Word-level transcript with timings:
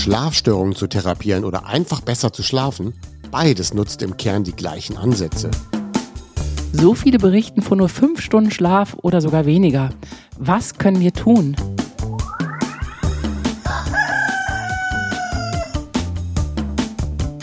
Schlafstörungen 0.00 0.74
zu 0.74 0.86
therapieren 0.86 1.44
oder 1.44 1.66
einfach 1.66 2.00
besser 2.00 2.32
zu 2.32 2.42
schlafen, 2.42 2.94
beides 3.30 3.74
nutzt 3.74 4.00
im 4.00 4.16
Kern 4.16 4.44
die 4.44 4.56
gleichen 4.56 4.96
Ansätze. 4.96 5.50
So 6.72 6.94
viele 6.94 7.18
berichten 7.18 7.60
von 7.60 7.78
nur 7.78 7.90
fünf 7.90 8.22
Stunden 8.22 8.50
Schlaf 8.50 8.96
oder 9.02 9.20
sogar 9.20 9.44
weniger. 9.44 9.90
Was 10.38 10.78
können 10.78 11.00
wir 11.00 11.12
tun? 11.12 11.54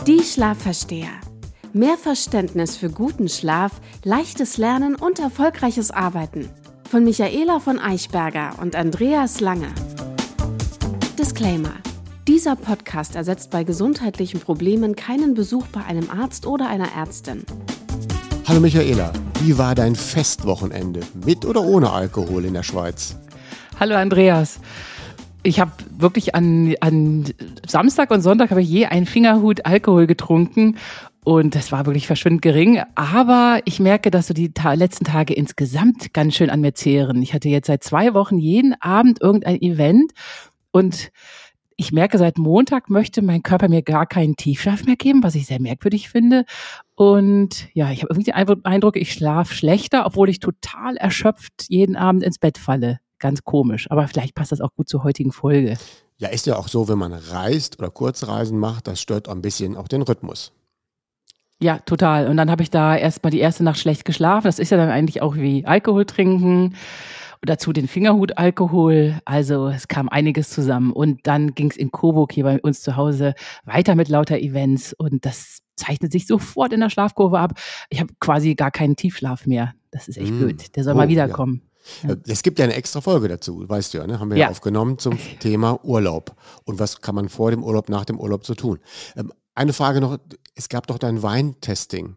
Die 0.07 0.23
Schlafversteher. 0.23 1.09
Mehr 1.73 1.97
Verständnis 1.97 2.75
für 2.75 2.89
guten 2.89 3.29
Schlaf, 3.29 3.73
leichtes 4.03 4.57
Lernen 4.57 4.95
und 4.95 5.19
erfolgreiches 5.19 5.91
Arbeiten. 5.91 6.49
Von 6.89 7.03
Michaela 7.03 7.59
von 7.59 7.77
Eichberger 7.77 8.55
und 8.59 8.75
Andreas 8.75 9.41
Lange. 9.41 9.67
Disclaimer. 11.19 11.73
Dieser 12.27 12.57
Podcast 12.57 13.15
ersetzt 13.15 13.51
bei 13.51 13.63
gesundheitlichen 13.63 14.41
Problemen 14.41 14.97
keinen 14.97 15.33
Besuch 15.33 15.65
bei 15.67 15.85
einem 15.85 16.09
Arzt 16.09 16.45
oder 16.45 16.67
einer 16.67 16.89
Ärztin. 16.93 17.45
Hallo 18.45 18.59
Michaela, 18.59 19.13
wie 19.41 19.57
war 19.57 19.75
dein 19.75 19.95
Festwochenende? 19.95 20.99
Mit 21.25 21.45
oder 21.45 21.61
ohne 21.63 21.89
Alkohol 21.89 22.43
in 22.43 22.53
der 22.53 22.63
Schweiz? 22.63 23.17
Hallo 23.79 23.95
Andreas. 23.95 24.59
Ich 25.43 25.61
habe 25.61 25.71
wirklich 25.97 26.35
an, 26.35 26.75
an 26.81 27.33
Samstag 27.65 28.11
und 28.11 28.19
Sonntag 28.19 28.51
habe 28.51 28.61
ich 28.61 28.69
je 28.69 28.87
einen 28.87 29.05
Fingerhut 29.05 29.65
Alkohol 29.65 30.05
getrunken 30.05 30.75
und 31.23 31.55
das 31.55 31.71
war 31.71 31.85
wirklich 31.85 32.07
verschwindend 32.07 32.41
gering. 32.41 32.81
Aber 32.95 33.61
ich 33.63 33.79
merke, 33.79 34.11
dass 34.11 34.27
so 34.27 34.33
die 34.33 34.51
ta 34.51 34.73
letzten 34.73 35.05
Tage 35.05 35.33
insgesamt 35.33 36.13
ganz 36.13 36.35
schön 36.35 36.49
an 36.49 36.59
mir 36.59 36.73
zehren. 36.73 37.21
Ich 37.21 37.33
hatte 37.33 37.47
jetzt 37.47 37.67
seit 37.67 37.85
zwei 37.85 38.13
Wochen 38.13 38.37
jeden 38.37 38.73
Abend 38.81 39.21
irgendein 39.21 39.61
Event 39.61 40.11
und 40.71 41.09
ich 41.77 41.91
merke, 41.91 42.17
seit 42.17 42.39
Montag 42.39 42.89
möchte 42.89 43.21
mein 43.21 43.43
Körper 43.43 43.69
mir 43.69 43.83
gar 43.83 44.07
keinen 44.07 44.35
Tiefschlaf 44.35 44.83
mehr 44.85 44.95
geben, 44.95 45.21
was 45.21 45.35
ich 45.35 45.45
sehr 45.45 45.61
merkwürdig 45.61 46.09
finde. 46.09 46.43
Und 46.95 47.67
ja, 47.73 47.91
ich 47.91 48.01
habe 48.01 48.11
irgendwie 48.11 48.31
den 48.31 48.65
Eindruck, 48.65 48.97
ich 48.97 49.13
schlafe 49.13 49.53
schlechter, 49.53 50.07
obwohl 50.07 50.27
ich 50.29 50.39
total 50.39 50.97
erschöpft 50.97 51.65
jeden 51.69 51.95
Abend 51.95 52.23
ins 52.23 52.39
Bett 52.39 52.57
falle. 52.57 52.99
Ganz 53.19 53.43
komisch. 53.43 53.89
Aber 53.91 54.07
vielleicht 54.07 54.33
passt 54.33 54.51
das 54.51 54.61
auch 54.61 54.73
gut 54.75 54.89
zur 54.89 55.03
heutigen 55.03 55.31
Folge. 55.31 55.77
Ja, 56.17 56.29
ist 56.29 56.47
ja 56.47 56.55
auch 56.55 56.67
so, 56.67 56.89
wenn 56.89 56.97
man 56.97 57.13
reist 57.13 57.77
oder 57.77 57.91
Kurzreisen 57.91 58.57
macht, 58.57 58.87
das 58.87 58.99
stört 58.99 59.29
ein 59.29 59.43
bisschen 59.43 59.77
auch 59.77 59.87
den 59.87 60.01
Rhythmus. 60.01 60.51
Ja, 61.59 61.77
total. 61.79 62.27
Und 62.27 62.37
dann 62.37 62.49
habe 62.49 62.63
ich 62.63 62.71
da 62.71 62.95
erstmal 62.95 63.31
die 63.31 63.39
erste 63.39 63.63
Nacht 63.63 63.79
schlecht 63.79 64.03
geschlafen. 64.03 64.45
Das 64.45 64.57
ist 64.57 64.71
ja 64.71 64.77
dann 64.77 64.89
eigentlich 64.89 65.21
auch 65.21 65.35
wie 65.35 65.65
Alkohol 65.65 66.05
trinken 66.05 66.75
dazu 67.41 67.73
den 67.73 67.87
Fingerhutalkohol. 67.87 69.19
Also 69.25 69.67
es 69.67 69.87
kam 69.87 70.09
einiges 70.09 70.49
zusammen. 70.49 70.91
Und 70.91 71.25
dann 71.27 71.53
ging 71.55 71.69
es 71.69 71.77
in 71.77 71.91
Coburg 71.91 72.31
hier 72.31 72.43
bei 72.43 72.59
uns 72.61 72.81
zu 72.81 72.95
Hause 72.95 73.33
weiter 73.65 73.95
mit 73.95 74.09
lauter 74.09 74.37
Events 74.39 74.93
und 74.93 75.25
das 75.25 75.59
zeichnet 75.75 76.11
sich 76.11 76.27
sofort 76.27 76.73
in 76.73 76.79
der 76.79 76.89
Schlafkurve 76.89 77.39
ab. 77.39 77.53
Ich 77.89 77.99
habe 77.99 78.13
quasi 78.19 78.55
gar 78.55 78.71
keinen 78.71 78.95
Tiefschlaf 78.95 79.45
mehr. 79.45 79.73
Das 79.91 80.07
ist 80.07 80.17
echt 80.17 80.31
mm. 80.31 80.39
blöd. 80.39 80.75
Der 80.75 80.83
soll 80.83 80.93
oh, 80.93 80.97
mal 80.97 81.07
wiederkommen. 81.07 81.61
Ja. 82.03 82.11
Äh, 82.11 82.17
es 82.27 82.43
gibt 82.43 82.59
ja 82.59 82.65
eine 82.65 82.73
extra 82.73 83.01
Folge 83.01 83.27
dazu, 83.27 83.63
weißt 83.67 83.93
du 83.93 83.99
ja, 83.99 84.07
ne? 84.07 84.19
haben 84.19 84.29
wir 84.29 84.37
ja, 84.37 84.45
ja 84.45 84.51
aufgenommen 84.51 84.97
zum 84.97 85.17
Thema 85.39 85.79
Urlaub. 85.83 86.35
Und 86.65 86.79
was 86.79 87.01
kann 87.01 87.15
man 87.15 87.29
vor 87.29 87.51
dem 87.51 87.63
Urlaub, 87.63 87.89
nach 87.89 88.05
dem 88.05 88.19
Urlaub 88.19 88.45
so 88.45 88.55
tun? 88.55 88.79
Ähm, 89.15 89.31
eine 89.55 89.73
Frage 89.73 90.01
noch, 90.01 90.19
es 90.55 90.69
gab 90.69 90.87
doch 90.87 90.99
dein 90.99 91.23
Weintesting. 91.23 92.15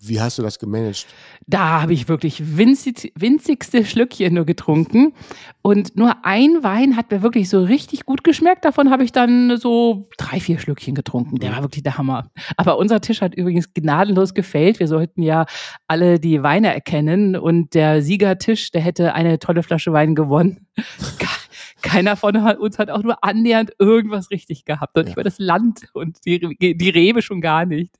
Wie 0.00 0.20
hast 0.20 0.38
du 0.38 0.42
das 0.42 0.58
gemanagt? 0.58 1.06
Da 1.46 1.82
habe 1.82 1.92
ich 1.92 2.08
wirklich 2.08 2.56
winzig, 2.56 3.12
winzigste 3.16 3.84
Schlückchen 3.84 4.34
nur 4.34 4.44
getrunken. 4.44 5.12
Und 5.60 5.96
nur 5.96 6.24
ein 6.24 6.62
Wein 6.62 6.96
hat 6.96 7.10
mir 7.10 7.22
wirklich 7.22 7.48
so 7.48 7.62
richtig 7.62 8.04
gut 8.04 8.22
geschmeckt. 8.22 8.64
Davon 8.64 8.90
habe 8.90 9.02
ich 9.02 9.10
dann 9.10 9.56
so 9.56 10.08
drei, 10.16 10.38
vier 10.38 10.60
Schlückchen 10.60 10.94
getrunken. 10.94 11.38
Der 11.40 11.52
war 11.52 11.62
wirklich 11.62 11.82
der 11.82 11.98
Hammer. 11.98 12.30
Aber 12.56 12.78
unser 12.78 13.00
Tisch 13.00 13.20
hat 13.20 13.34
übrigens 13.34 13.74
gnadenlos 13.74 14.34
gefällt. 14.34 14.78
Wir 14.78 14.86
sollten 14.86 15.22
ja 15.22 15.46
alle 15.88 16.20
die 16.20 16.44
Weine 16.44 16.72
erkennen. 16.72 17.34
Und 17.34 17.74
der 17.74 18.00
Siegertisch, 18.00 18.70
der 18.70 18.82
hätte 18.82 19.14
eine 19.14 19.40
tolle 19.40 19.64
Flasche 19.64 19.92
Wein 19.92 20.14
gewonnen. 20.14 20.66
keiner 21.82 22.16
von 22.16 22.36
uns 22.36 22.78
hat 22.78 22.90
auch 22.90 23.02
nur 23.02 23.24
annähernd 23.24 23.72
irgendwas 23.78 24.30
richtig 24.30 24.64
gehabt. 24.64 24.96
Und 24.96 25.04
ja. 25.04 25.10
ich 25.10 25.16
war 25.16 25.24
das 25.24 25.38
Land 25.38 25.88
und 25.92 26.24
die, 26.24 26.56
die 26.76 26.90
Rebe 26.90 27.22
schon 27.22 27.40
gar 27.40 27.66
nicht. 27.66 27.94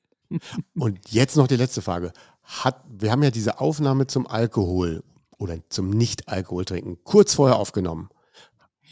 Und 0.75 0.99
jetzt 1.09 1.37
noch 1.37 1.47
die 1.47 1.55
letzte 1.55 1.81
Frage. 1.81 2.11
Hat, 2.43 2.83
wir 2.89 3.11
haben 3.11 3.23
ja 3.23 3.31
diese 3.31 3.59
Aufnahme 3.59 4.07
zum 4.07 4.27
Alkohol 4.27 5.03
oder 5.37 5.57
zum 5.69 5.89
Nicht-Alkohol-Trinken 5.89 6.97
kurz 7.03 7.33
vorher 7.33 7.57
aufgenommen. 7.57 8.09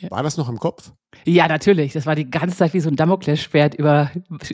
War 0.10 0.24
das 0.24 0.38
noch 0.38 0.48
im 0.48 0.60
Kopf? 0.60 0.92
Ja, 1.26 1.48
natürlich. 1.48 1.94
Das 1.94 2.06
war 2.06 2.16
die 2.16 2.30
ganze 2.30 2.56
Zeit 2.56 2.74
wie 2.74 2.80
so 2.80 2.90
ein 2.90 2.96
Damoklesschwert 2.96 3.74
über, 3.74 4.12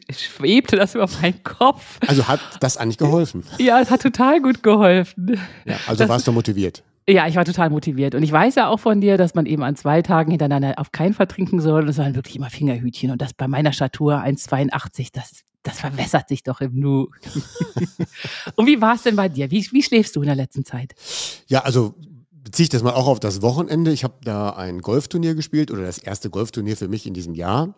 schwebte 0.09 0.75
das 0.75 0.95
über 0.95 1.09
meinen 1.21 1.44
Kopf. 1.44 1.99
Also 2.07 2.27
hat 2.27 2.39
das 2.61 2.77
eigentlich 2.77 2.97
geholfen? 2.97 3.44
Ja, 3.57 3.79
es 3.81 3.91
hat 3.91 4.01
total 4.01 4.41
gut 4.41 4.63
geholfen. 4.63 5.39
Ja, 5.65 5.75
also 5.88 6.00
das, 6.00 6.09
warst 6.09 6.27
du 6.27 6.31
motiviert? 6.31 6.83
Ja, 7.07 7.27
ich 7.27 7.35
war 7.35 7.44
total 7.44 7.69
motiviert. 7.69 8.15
Und 8.15 8.23
ich 8.23 8.31
weiß 8.31 8.55
ja 8.55 8.69
auch 8.69 8.79
von 8.79 9.01
dir, 9.01 9.17
dass 9.17 9.35
man 9.35 9.45
eben 9.45 9.63
an 9.63 9.75
zwei 9.75 10.01
Tagen 10.01 10.31
hintereinander 10.31 10.75
auf 10.77 10.91
keinen 10.91 11.13
Fall 11.13 11.27
trinken 11.27 11.59
soll. 11.59 11.83
Und 11.83 11.89
es 11.89 11.97
waren 11.97 12.15
wirklich 12.15 12.38
immer 12.38 12.50
Fingerhütchen. 12.50 13.11
Und 13.11 13.21
das 13.21 13.33
bei 13.33 13.47
meiner 13.47 13.73
Statur 13.73 14.19
1,82, 14.19 15.09
das 15.11 15.41
das 15.63 15.79
verwässert 15.79 16.28
sich 16.29 16.44
doch 16.44 16.62
im 16.62 16.79
Nu. 16.79 17.07
und 18.56 18.68
wie 18.68 18.81
war 18.81 18.96
es 18.96 19.03
denn 19.03 19.16
bei 19.16 19.29
dir? 19.29 19.50
Wie, 19.50 19.66
wie 19.72 19.84
schläfst 19.84 20.16
du 20.16 20.22
in 20.22 20.28
der 20.28 20.35
letzten 20.35 20.66
Zeit? 20.66 20.94
Ja, 21.47 21.62
also 21.62 21.96
beziehe 22.31 22.66
ich 22.66 22.69
das 22.69 22.84
mal 22.84 22.94
auch 22.94 23.07
auf 23.07 23.19
das 23.19 23.41
Wochenende. 23.41 23.91
Ich 23.91 24.03
habe 24.03 24.16
da 24.24 24.51
ein 24.51 24.81
Golfturnier 24.81 25.35
gespielt 25.35 25.72
oder 25.72 25.84
das 25.84 25.97
erste 25.97 26.29
Golfturnier 26.29 26.78
für 26.78 26.90
mich 26.90 27.07
in 27.07 27.13
diesem 27.13 27.34
Jahr. 27.34 27.75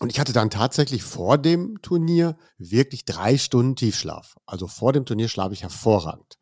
Und 0.00 0.10
ich 0.10 0.18
hatte 0.18 0.32
dann 0.32 0.50
tatsächlich 0.50 1.02
vor 1.02 1.38
dem 1.38 1.80
Turnier 1.82 2.36
wirklich 2.58 3.04
drei 3.04 3.38
Stunden 3.38 3.76
Tiefschlaf. 3.76 4.36
Also 4.46 4.66
vor 4.66 4.92
dem 4.92 5.04
Turnier 5.04 5.28
schlafe 5.28 5.52
ich 5.52 5.62
hervorragend. 5.62 6.38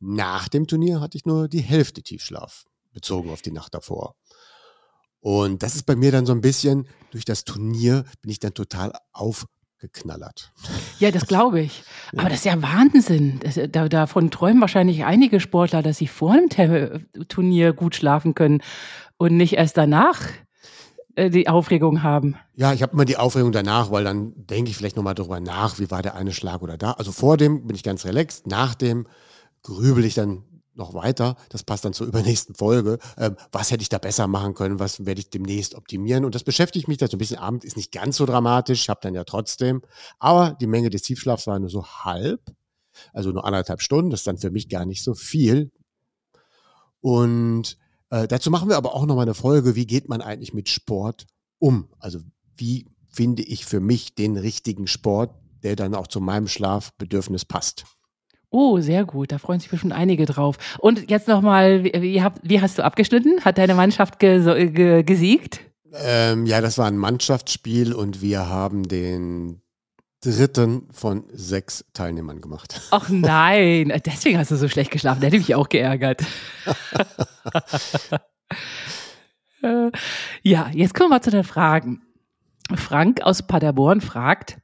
Nach 0.00 0.48
dem 0.48 0.66
Turnier 0.66 1.00
hatte 1.00 1.16
ich 1.16 1.24
nur 1.24 1.48
die 1.48 1.60
Hälfte 1.60 2.02
Tiefschlaf, 2.02 2.64
bezogen 2.92 3.30
auf 3.30 3.42
die 3.42 3.52
Nacht 3.52 3.74
davor. 3.74 4.16
Und 5.20 5.62
das 5.62 5.76
ist 5.76 5.84
bei 5.84 5.94
mir 5.94 6.10
dann 6.10 6.26
so 6.26 6.32
ein 6.32 6.40
bisschen, 6.40 6.88
durch 7.10 7.24
das 7.24 7.44
Turnier 7.44 8.04
bin 8.22 8.30
ich 8.30 8.40
dann 8.40 8.54
total 8.54 8.92
auf 9.12 9.46
geknallert. 9.80 10.52
Ja, 10.98 11.10
das 11.10 11.26
glaube 11.26 11.60
ich. 11.60 11.82
Aber 12.16 12.28
das 12.28 12.38
ist 12.38 12.44
ja 12.44 12.60
Wahnsinn. 12.62 13.40
Das, 13.42 13.58
da, 13.70 13.88
davon 13.88 14.30
träumen 14.30 14.60
wahrscheinlich 14.60 15.04
einige 15.04 15.40
Sportler, 15.40 15.82
dass 15.82 15.98
sie 15.98 16.06
vor 16.06 16.32
einem 16.32 17.06
Turnier 17.28 17.72
gut 17.72 17.94
schlafen 17.94 18.34
können 18.34 18.62
und 19.16 19.36
nicht 19.36 19.54
erst 19.54 19.76
danach 19.76 20.20
äh, 21.16 21.30
die 21.30 21.48
Aufregung 21.48 22.02
haben. 22.02 22.36
Ja, 22.54 22.72
ich 22.72 22.82
habe 22.82 22.92
immer 22.92 23.04
die 23.04 23.16
Aufregung 23.16 23.52
danach, 23.52 23.90
weil 23.90 24.04
dann 24.04 24.32
denke 24.36 24.70
ich 24.70 24.76
vielleicht 24.76 24.96
nochmal 24.96 25.14
darüber 25.14 25.40
nach, 25.40 25.78
wie 25.78 25.90
war 25.90 26.02
der 26.02 26.14
eine 26.14 26.32
Schlag 26.32 26.62
oder 26.62 26.76
da. 26.76 26.92
Also 26.92 27.12
vor 27.12 27.36
dem 27.36 27.66
bin 27.66 27.74
ich 27.74 27.82
ganz 27.82 28.04
relaxed, 28.04 28.46
nach 28.46 28.74
dem 28.74 29.06
grübel 29.62 30.04
ich 30.04 30.14
dann 30.14 30.44
noch 30.74 30.94
weiter, 30.94 31.36
das 31.48 31.64
passt 31.64 31.84
dann 31.84 31.92
zur 31.92 32.06
übernächsten 32.06 32.54
Folge, 32.54 32.98
ähm, 33.16 33.36
was 33.52 33.70
hätte 33.70 33.82
ich 33.82 33.88
da 33.88 33.98
besser 33.98 34.26
machen 34.26 34.54
können, 34.54 34.78
was 34.78 35.04
werde 35.04 35.20
ich 35.20 35.30
demnächst 35.30 35.74
optimieren? 35.74 36.24
Und 36.24 36.34
das 36.34 36.44
beschäftigt 36.44 36.88
mich 36.88 36.98
da 36.98 37.08
so 37.08 37.16
ein 37.16 37.18
bisschen, 37.18 37.38
Abend 37.38 37.64
ist 37.64 37.76
nicht 37.76 37.92
ganz 37.92 38.16
so 38.16 38.26
dramatisch, 38.26 38.82
ich 38.82 38.88
habe 38.88 39.00
dann 39.02 39.14
ja 39.14 39.24
trotzdem, 39.24 39.82
aber 40.18 40.56
die 40.60 40.66
Menge 40.66 40.90
des 40.90 41.02
Tiefschlafs 41.02 41.46
war 41.46 41.58
nur 41.58 41.70
so 41.70 41.84
halb, 41.84 42.40
also 43.12 43.30
nur 43.30 43.44
anderthalb 43.44 43.82
Stunden, 43.82 44.10
das 44.10 44.20
ist 44.20 44.26
dann 44.26 44.38
für 44.38 44.50
mich 44.50 44.68
gar 44.68 44.84
nicht 44.84 45.02
so 45.02 45.14
viel. 45.14 45.70
Und 47.00 47.78
äh, 48.10 48.28
dazu 48.28 48.50
machen 48.50 48.68
wir 48.68 48.76
aber 48.76 48.94
auch 48.94 49.06
nochmal 49.06 49.24
eine 49.24 49.34
Folge, 49.34 49.74
wie 49.74 49.86
geht 49.86 50.08
man 50.08 50.20
eigentlich 50.20 50.52
mit 50.52 50.68
Sport 50.68 51.26
um, 51.58 51.88
also 51.98 52.20
wie 52.56 52.86
finde 53.10 53.42
ich 53.42 53.66
für 53.66 53.80
mich 53.80 54.14
den 54.14 54.36
richtigen 54.36 54.86
Sport, 54.86 55.34
der 55.62 55.76
dann 55.76 55.94
auch 55.94 56.06
zu 56.06 56.20
meinem 56.20 56.48
Schlafbedürfnis 56.48 57.44
passt. 57.44 57.84
Oh, 58.50 58.80
sehr 58.80 59.04
gut. 59.04 59.32
Da 59.32 59.38
freuen 59.38 59.60
sich 59.60 59.70
bestimmt 59.70 59.92
einige 59.92 60.26
drauf. 60.26 60.56
Und 60.78 61.10
jetzt 61.10 61.28
nochmal, 61.28 61.84
wie, 61.84 62.22
wie, 62.42 62.60
hast 62.60 62.78
du 62.78 62.84
abgeschnitten? 62.84 63.44
Hat 63.44 63.58
deine 63.58 63.74
Mannschaft 63.74 64.18
ge, 64.18 64.70
ge, 64.70 65.02
gesiegt? 65.02 65.60
Ähm, 65.92 66.46
ja, 66.46 66.60
das 66.60 66.76
war 66.78 66.86
ein 66.86 66.96
Mannschaftsspiel 66.96 67.92
und 67.92 68.22
wir 68.22 68.48
haben 68.48 68.86
den 68.86 69.62
dritten 70.20 70.88
von 70.92 71.24
sechs 71.32 71.84
Teilnehmern 71.94 72.40
gemacht. 72.40 72.80
Ach 72.90 73.08
nein, 73.08 73.92
deswegen 74.04 74.38
hast 74.38 74.50
du 74.50 74.56
so 74.56 74.68
schlecht 74.68 74.90
geschlafen. 74.90 75.20
Der 75.20 75.28
hätte 75.28 75.38
mich 75.38 75.54
auch 75.54 75.68
geärgert. 75.68 76.24
Äh, 79.62 79.90
ja, 80.42 80.70
jetzt 80.72 80.94
kommen 80.94 81.10
wir 81.10 81.20
zu 81.20 81.30
den 81.30 81.44
Fragen. 81.44 82.02
Frank 82.74 83.22
aus 83.22 83.46
Paderborn 83.46 84.00
fragt, 84.00 84.58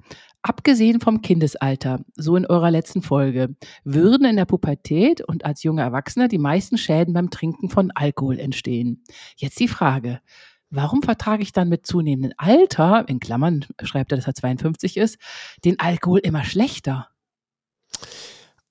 Abgesehen 0.49 1.01
vom 1.01 1.23
Kindesalter, 1.23 2.05
so 2.15 2.37
in 2.37 2.47
eurer 2.47 2.71
letzten 2.71 3.03
Folge, 3.03 3.57
würden 3.83 4.25
in 4.25 4.37
der 4.37 4.45
Pubertät 4.45 5.21
und 5.21 5.45
als 5.45 5.65
junge 5.65 5.83
Erwachsene 5.83 6.29
die 6.29 6.39
meisten 6.39 6.79
Schäden 6.79 7.15
beim 7.15 7.31
Trinken 7.31 7.69
von 7.69 7.91
Alkohol 7.91 8.39
entstehen. 8.39 9.03
Jetzt 9.37 9.59
die 9.59 9.67
Frage, 9.67 10.21
warum 10.71 11.03
vertrage 11.03 11.43
ich 11.43 11.51
dann 11.51 11.69
mit 11.69 11.85
zunehmendem 11.85 12.33
Alter, 12.37 13.09
in 13.09 13.19
Klammern 13.19 13.65
schreibt 13.83 14.13
er, 14.13 14.19
dass 14.19 14.29
er 14.29 14.37
52 14.37 14.99
ist, 14.99 15.19
den 15.65 15.81
Alkohol 15.81 16.21
immer 16.21 16.45
schlechter? 16.45 17.09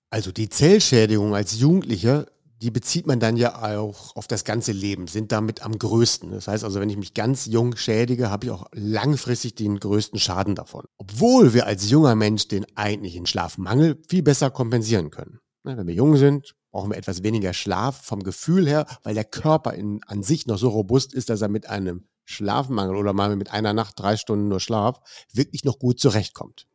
Also 0.09 0.31
die 0.31 0.47
Zellschädigung 0.47 1.35
als 1.35 1.59
Jugendlicher, 1.59 2.25
die 2.61 2.71
bezieht 2.71 3.05
man 3.05 3.19
dann 3.19 3.35
ja 3.35 3.77
auch 3.77 4.15
auf 4.15 4.27
das 4.27 4.45
ganze 4.45 4.71
Leben, 4.71 5.07
sind 5.07 5.31
damit 5.31 5.61
am 5.61 5.77
größten. 5.77 6.31
Das 6.31 6.47
heißt 6.47 6.63
also, 6.63 6.79
wenn 6.79 6.89
ich 6.89 6.97
mich 6.97 7.13
ganz 7.13 7.45
jung 7.45 7.75
schädige, 7.75 8.29
habe 8.29 8.45
ich 8.45 8.51
auch 8.51 8.67
langfristig 8.71 9.55
den 9.55 9.79
größten 9.79 10.19
Schaden 10.19 10.55
davon. 10.55 10.85
Obwohl 10.97 11.53
wir 11.53 11.65
als 11.65 11.89
junger 11.89 12.15
Mensch 12.15 12.47
den 12.47 12.65
eigentlichen 12.75 13.25
Schlafmangel 13.25 14.01
viel 14.09 14.23
besser 14.23 14.51
kompensieren 14.51 15.11
können. 15.11 15.39
Wenn 15.63 15.87
wir 15.87 15.93
jung 15.95 16.15
sind, 16.15 16.55
brauchen 16.71 16.91
wir 16.91 16.97
etwas 16.97 17.23
weniger 17.23 17.53
Schlaf 17.53 18.01
vom 18.03 18.23
Gefühl 18.23 18.67
her, 18.67 18.85
weil 19.03 19.15
der 19.15 19.25
Körper 19.25 19.73
in, 19.73 20.01
an 20.07 20.23
sich 20.23 20.45
noch 20.45 20.57
so 20.57 20.69
robust 20.69 21.13
ist, 21.13 21.29
dass 21.29 21.41
er 21.41 21.49
mit 21.49 21.67
einem 21.67 22.07
Schlafmangel 22.25 22.95
oder 22.95 23.13
mal 23.13 23.35
mit 23.35 23.51
einer 23.51 23.73
Nacht 23.73 23.99
drei 23.99 24.17
Stunden 24.17 24.47
nur 24.47 24.59
Schlaf 24.59 24.99
wirklich 25.33 25.63
noch 25.63 25.79
gut 25.79 25.99
zurechtkommt. 25.99 26.67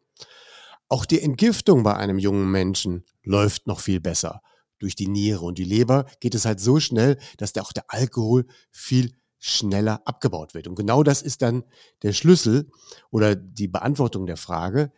Auch 0.88 1.04
die 1.04 1.22
Entgiftung 1.22 1.84
bei 1.84 1.94
einem 1.94 2.18
jungen 2.18 2.50
Menschen 2.50 3.04
läuft 3.22 3.66
noch 3.66 3.80
viel 3.80 4.00
besser. 4.00 4.42
Durch 4.80 4.96
die 4.96 5.08
Niere 5.08 5.44
und 5.44 5.58
die 5.58 5.64
Leber 5.64 6.06
geht 6.18 6.34
es 6.34 6.46
halt 6.46 6.58
so 6.58 6.80
schnell, 6.80 7.18
dass 7.36 7.52
der, 7.52 7.62
auch 7.62 7.72
der 7.72 7.84
Alkohol 7.88 8.46
viel 8.72 9.12
schneller 9.38 10.02
abgebaut 10.06 10.54
wird. 10.54 10.68
Und 10.68 10.74
genau 10.74 11.02
das 11.02 11.22
ist 11.22 11.42
dann 11.42 11.64
der 12.02 12.12
Schlüssel 12.12 12.70
oder 13.10 13.36
die 13.36 13.68
Beantwortung 13.68 14.26
der 14.26 14.36
Frage. 14.36 14.92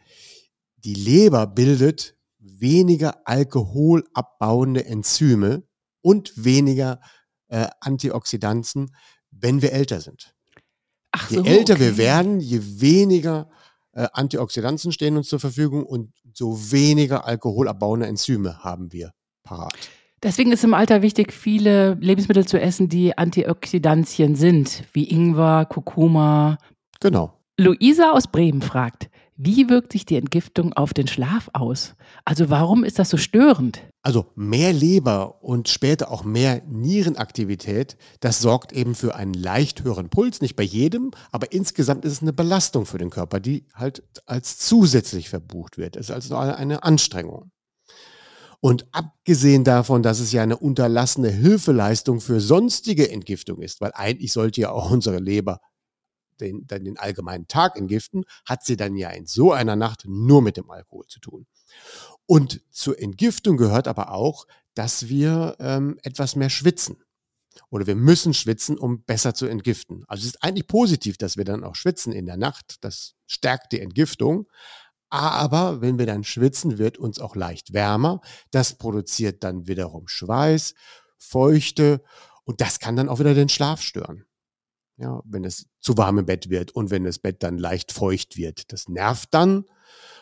Die 0.79 0.94
Leber 0.94 1.46
bildet 1.46 2.17
weniger 2.38 3.26
alkoholabbauende 3.26 4.84
Enzyme 4.84 5.64
und 6.00 6.32
weniger 6.37 7.00
äh, 7.49 7.69
Antioxidantien, 7.81 8.94
wenn 9.31 9.62
wir 9.62 9.73
älter 9.73 10.00
sind. 10.00 10.34
Ach 11.12 11.31
je 11.31 11.38
so, 11.38 11.44
älter 11.44 11.75
okay. 11.75 11.82
wir 11.82 11.96
werden, 11.96 12.40
je 12.40 12.61
weniger 12.81 13.50
äh, 13.93 14.08
Antioxidantien 14.12 14.93
stehen 14.93 15.17
uns 15.17 15.29
zur 15.29 15.40
Verfügung 15.40 15.84
und 15.84 16.12
so 16.34 16.73
weniger 16.73 17.26
alkoholabbauende 17.26 18.06
Enzyme 18.06 18.64
haben 18.64 18.93
wir 18.93 19.12
parat. 19.43 19.73
Deswegen 20.23 20.53
ist 20.53 20.62
im 20.62 20.75
Alter 20.75 21.03
wichtig, 21.03 21.33
viele 21.33 21.94
Lebensmittel 21.94 22.47
zu 22.47 22.61
essen, 22.61 22.89
die 22.89 23.19
Antioxidantien 23.19 24.37
sind, 24.37 24.85
wie 24.93 25.11
Ingwer, 25.11 25.67
Kurkuma. 25.67 26.59
Genau. 27.00 27.33
Luisa 27.59 28.12
aus 28.12 28.29
Bremen 28.29 28.62
fragt, 28.62 29.11
wie 29.37 29.69
wirkt 29.69 29.93
sich 29.93 30.06
die 30.06 30.17
Entgiftung 30.17 30.73
auf 30.75 30.94
den 30.94 31.09
Schlaf 31.09 31.50
aus? 31.53 31.94
Also 32.25 32.50
warum 32.50 32.85
ist 32.85 33.00
das 33.00 33.11
so 33.11 33.17
störend? 33.17 33.83
Also 34.03 34.27
mehr 34.37 34.73
Leber 34.73 35.43
und 35.43 35.69
später 35.69 36.12
auch 36.12 36.23
mehr 36.23 36.62
Nierenaktivität, 36.69 37.97
das 38.21 38.41
sorgt 38.41 38.73
eben 38.73 38.94
für 38.94 39.17
einen 39.17 39.35
leicht 39.35 39.83
höheren 39.83 40.11
Puls, 40.11 40.41
nicht 40.41 40.55
bei 40.55 40.62
jedem, 40.62 41.11
aber 41.33 41.50
insgesamt 41.50 42.05
ist 42.05 42.12
es 42.12 42.23
eine 42.23 42.33
Belastung 42.33 42.87
für 42.87 42.99
den 42.99 43.11
Körper, 43.11 43.41
die 43.41 43.67
halt 43.75 44.05
als 44.27 44.59
zusätzlich 44.59 45.29
verbucht 45.29 45.79
wird. 45.79 45.97
Es 45.97 46.11
ist 46.11 46.12
also 46.12 46.37
eine 46.37 46.85
Anstrengung. 46.85 47.50
Und 48.64 48.87
abgesehen 48.93 49.64
davon, 49.64 50.05
dass 50.05 50.20
es 50.20 50.31
ja 50.31 50.41
eine 50.41 50.56
unterlassene 50.56 51.31
Hilfeleistung 51.31 52.20
für 52.20 52.41
sonstige 52.41 53.11
Entgiftung 53.11 53.61
ist, 53.61 53.81
weil 53.81 53.91
eigentlich 53.93 54.32
sollte 54.32 54.61
ja 54.61 54.70
auch 54.70 54.93
unsere 54.93 55.19
Leber 55.19 55.61
den, 56.38 56.64
dann 56.69 56.85
den 56.85 56.97
allgemeinen 56.97 57.49
Tag 57.49 57.76
entgiften, 57.76 58.25
hat 58.47 58.64
sie 58.64 58.76
dann 58.76 58.94
ja 58.94 59.11
in 59.11 59.26
so 59.26 59.50
einer 59.50 59.75
Nacht 59.75 60.05
nur 60.06 60.43
mit 60.43 60.56
dem 60.56 60.70
Alkohol 60.70 61.06
zu 61.09 61.19
tun. 61.19 61.47
Und 62.26 62.61
zur 62.70 63.00
Entgiftung 63.00 63.56
gehört 63.56 63.88
aber 63.88 64.12
auch, 64.12 64.47
dass 64.75 65.08
wir 65.08 65.56
ähm, 65.58 65.99
etwas 66.05 66.37
mehr 66.37 66.49
schwitzen. 66.49 67.03
Oder 67.69 67.88
wir 67.88 67.97
müssen 67.97 68.32
schwitzen, 68.32 68.79
um 68.79 69.03
besser 69.03 69.35
zu 69.35 69.47
entgiften. 69.47 70.05
Also 70.06 70.23
es 70.23 70.35
ist 70.35 70.43
eigentlich 70.44 70.69
positiv, 70.69 71.19
dass 71.19 71.37
wir 71.37 71.44
dann 71.44 71.65
auch 71.65 71.75
schwitzen 71.75 72.12
in 72.12 72.26
der 72.26 72.37
Nacht. 72.37 72.76
Das 72.85 73.15
stärkt 73.26 73.73
die 73.73 73.81
Entgiftung. 73.81 74.47
Aber 75.12 75.82
wenn 75.82 75.99
wir 75.99 76.06
dann 76.06 76.25
schwitzen, 76.25 76.79
wird 76.79 76.97
uns 76.97 77.20
auch 77.20 77.37
leicht 77.37 77.75
wärmer. 77.75 78.23
Das 78.50 78.79
produziert 78.79 79.44
dann 79.44 79.67
wiederum 79.69 80.09
Schweiß, 80.09 80.73
Feuchte 81.19 82.03
und 82.44 82.62
das 82.62 82.79
kann 82.81 82.97
dann 82.97 83.11
auch 83.11 83.19
wieder 83.19 83.35
den 83.35 83.50
Schlaf 83.50 83.82
stören. 83.82 84.25
Ja, 84.97 85.20
wenn 85.26 85.44
es 85.44 85.67
zu 85.81 85.99
warm 85.99 86.17
im 86.17 86.25
Bett 86.25 86.49
wird 86.49 86.70
und 86.70 86.91
wenn 86.91 87.05
das 87.05 87.19
Bett 87.19 87.43
dann 87.43 87.59
leicht 87.59 87.93
feucht 87.93 88.38
wird. 88.38 88.73
Das 88.73 88.88
nervt 88.88 89.35
dann 89.35 89.67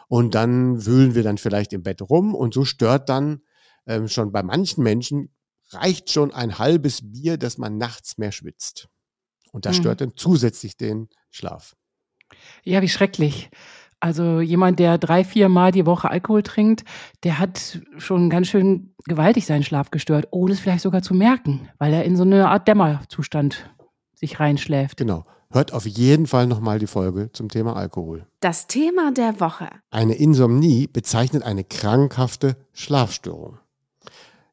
und 0.08 0.34
dann 0.34 0.84
wühlen 0.84 1.14
wir 1.14 1.22
dann 1.22 1.38
vielleicht 1.38 1.72
im 1.72 1.84
Bett 1.84 2.02
rum 2.02 2.34
und 2.34 2.52
so 2.52 2.64
stört 2.64 3.08
dann 3.08 3.43
ähm, 3.86 4.08
schon 4.08 4.32
bei 4.32 4.43
manchen 4.43 4.82
Menschen 4.82 5.32
reicht 5.69 6.10
schon 6.10 6.34
ein 6.34 6.58
halbes 6.58 7.12
Bier, 7.12 7.38
dass 7.38 7.58
man 7.58 7.78
nachts 7.78 8.19
mehr 8.19 8.32
schwitzt. 8.32 8.88
Und 9.52 9.66
das 9.66 9.76
mhm. 9.76 9.82
stört 9.82 10.00
dann 10.00 10.16
zusätzlich 10.16 10.76
den 10.76 11.08
Schlaf. 11.31 11.76
Ja, 12.64 12.82
wie 12.82 12.88
schrecklich. 12.88 13.50
Also 14.00 14.41
jemand, 14.41 14.79
der 14.79 14.97
drei, 14.97 15.25
vier 15.25 15.50
Mal 15.50 15.73
die 15.73 15.85
Woche 15.85 16.11
Alkohol 16.11 16.43
trinkt, 16.43 16.85
der 17.23 17.38
hat 17.38 17.81
schon 17.99 18.31
ganz 18.31 18.49
schön 18.49 18.94
gewaltig 19.05 19.44
seinen 19.44 19.62
Schlaf 19.62 19.91
gestört, 19.91 20.29
ohne 20.31 20.52
es 20.52 20.61
vielleicht 20.61 20.82
sogar 20.82 21.02
zu 21.02 21.14
merken, 21.14 21.69
weil 21.79 21.93
er 21.93 22.05
in 22.05 22.17
so 22.17 22.23
eine 22.25 22.49
Art 22.49 22.67
Dämmerzustand 22.67 23.70
sich 24.14 24.41
reinschläft. 24.41 24.97
Genau. 24.97 25.25
Hört 25.52 25.73
auf 25.73 25.85
jeden 25.85 26.26
Fall 26.26 26.47
nochmal 26.47 26.79
die 26.79 26.87
Folge 26.87 27.31
zum 27.32 27.49
Thema 27.49 27.75
Alkohol. 27.75 28.25
Das 28.38 28.69
Thema 28.69 29.12
der 29.12 29.41
Woche. 29.41 29.69
Eine 29.91 30.14
Insomnie 30.14 30.87
bezeichnet 30.87 31.43
eine 31.43 31.64
krankhafte 31.64 32.56
Schlafstörung. 32.73 33.58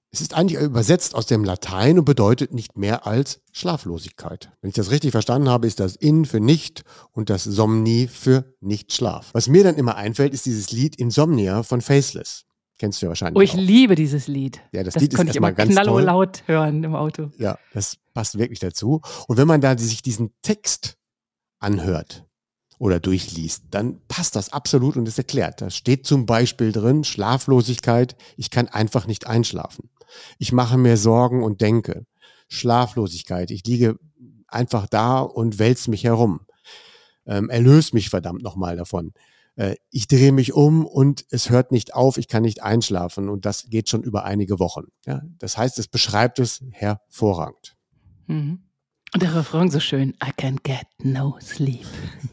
Es 0.09 0.21
ist 0.21 0.33
eigentlich 0.33 0.61
übersetzt 0.61 1.15
aus 1.15 1.25
dem 1.25 1.43
Latein 1.43 1.99
und 1.99 2.05
bedeutet 2.05 2.53
nicht 2.53 2.77
mehr 2.77 3.05
als 3.05 3.41
Schlaflosigkeit. 3.51 4.51
Wenn 4.61 4.69
ich 4.69 4.75
das 4.75 4.89
richtig 4.89 5.11
verstanden 5.11 5.49
habe, 5.49 5.67
ist 5.67 5.79
das 5.79 5.95
In 5.95 6.25
für 6.25 6.39
nicht 6.39 6.83
und 7.11 7.29
das 7.29 7.43
Somni 7.43 8.07
für 8.07 8.53
Nichtschlaf. 8.61 9.29
Was 9.33 9.47
mir 9.49 9.63
dann 9.63 9.75
immer 9.75 9.95
einfällt, 9.95 10.33
ist 10.33 10.45
dieses 10.45 10.71
Lied 10.71 10.95
Insomnia 10.95 11.61
von 11.63 11.81
Faceless. 11.81 12.45
Kennst 12.79 13.01
du 13.01 13.07
ja 13.07 13.09
wahrscheinlich. 13.09 13.37
Oh, 13.37 13.41
ich 13.41 13.53
auch. 13.53 13.57
liebe 13.57 13.95
dieses 13.95 14.27
Lied. 14.27 14.61
Ja, 14.71 14.83
das, 14.83 14.93
das 14.93 15.01
Lied 15.01 15.15
konnte 15.15 15.31
ist 15.31 15.35
ich 15.35 15.37
immer 15.37 15.51
ganz 15.51 15.71
knallo 15.71 15.99
laut 15.99 16.43
hören 16.45 16.83
im 16.83 16.95
Auto. 16.95 17.31
Ja, 17.37 17.57
das 17.73 17.97
passt 18.13 18.37
wirklich 18.37 18.59
dazu. 18.59 19.01
Und 19.27 19.37
wenn 19.37 19.47
man 19.47 19.61
da 19.61 19.77
sich 19.77 20.03
diesen 20.03 20.31
Text 20.41 20.95
anhört 21.59 22.26
oder 22.79 22.99
durchliest, 22.99 23.63
dann 23.71 23.99
passt 24.07 24.35
das 24.35 24.53
absolut 24.53 24.97
und 24.97 25.07
ist 25.07 25.17
erklärt. 25.17 25.61
Da 25.61 25.69
steht 25.69 26.05
zum 26.05 26.25
Beispiel 26.25 26.71
drin, 26.71 27.03
Schlaflosigkeit, 27.03 28.15
ich 28.35 28.51
kann 28.51 28.67
einfach 28.67 29.07
nicht 29.07 29.27
einschlafen. 29.27 29.89
Ich 30.37 30.51
mache 30.51 30.77
mir 30.77 30.97
Sorgen 30.97 31.43
und 31.43 31.61
denke. 31.61 32.05
Schlaflosigkeit, 32.49 33.51
ich 33.51 33.65
liege 33.65 33.97
einfach 34.47 34.87
da 34.87 35.19
und 35.19 35.59
wälze 35.59 35.89
mich 35.89 36.03
herum. 36.03 36.41
Ähm, 37.25 37.49
erlöst 37.49 37.93
mich 37.93 38.09
verdammt 38.09 38.41
nochmal 38.41 38.77
davon. 38.77 39.11
Äh, 39.55 39.75
ich 39.89 40.07
drehe 40.07 40.31
mich 40.31 40.53
um 40.53 40.85
und 40.85 41.25
es 41.29 41.49
hört 41.49 41.71
nicht 41.71 41.93
auf, 41.93 42.17
ich 42.17 42.29
kann 42.29 42.43
nicht 42.43 42.63
einschlafen 42.63 43.27
und 43.27 43.45
das 43.45 43.65
geht 43.69 43.89
schon 43.89 44.03
über 44.03 44.23
einige 44.23 44.59
Wochen. 44.59 44.85
Ja? 45.05 45.21
Das 45.39 45.57
heißt, 45.57 45.77
es 45.79 45.87
beschreibt 45.87 46.39
es 46.39 46.63
hervorragend. 46.71 47.75
Mhm. 48.27 48.66
Und 49.13 49.23
der 49.23 49.35
Refrain 49.35 49.71
so 49.71 49.79
schön, 49.79 50.09
I 50.23 50.31
can 50.35 50.57
get 50.63 50.85
no 51.01 51.37
sleep. 51.41 51.85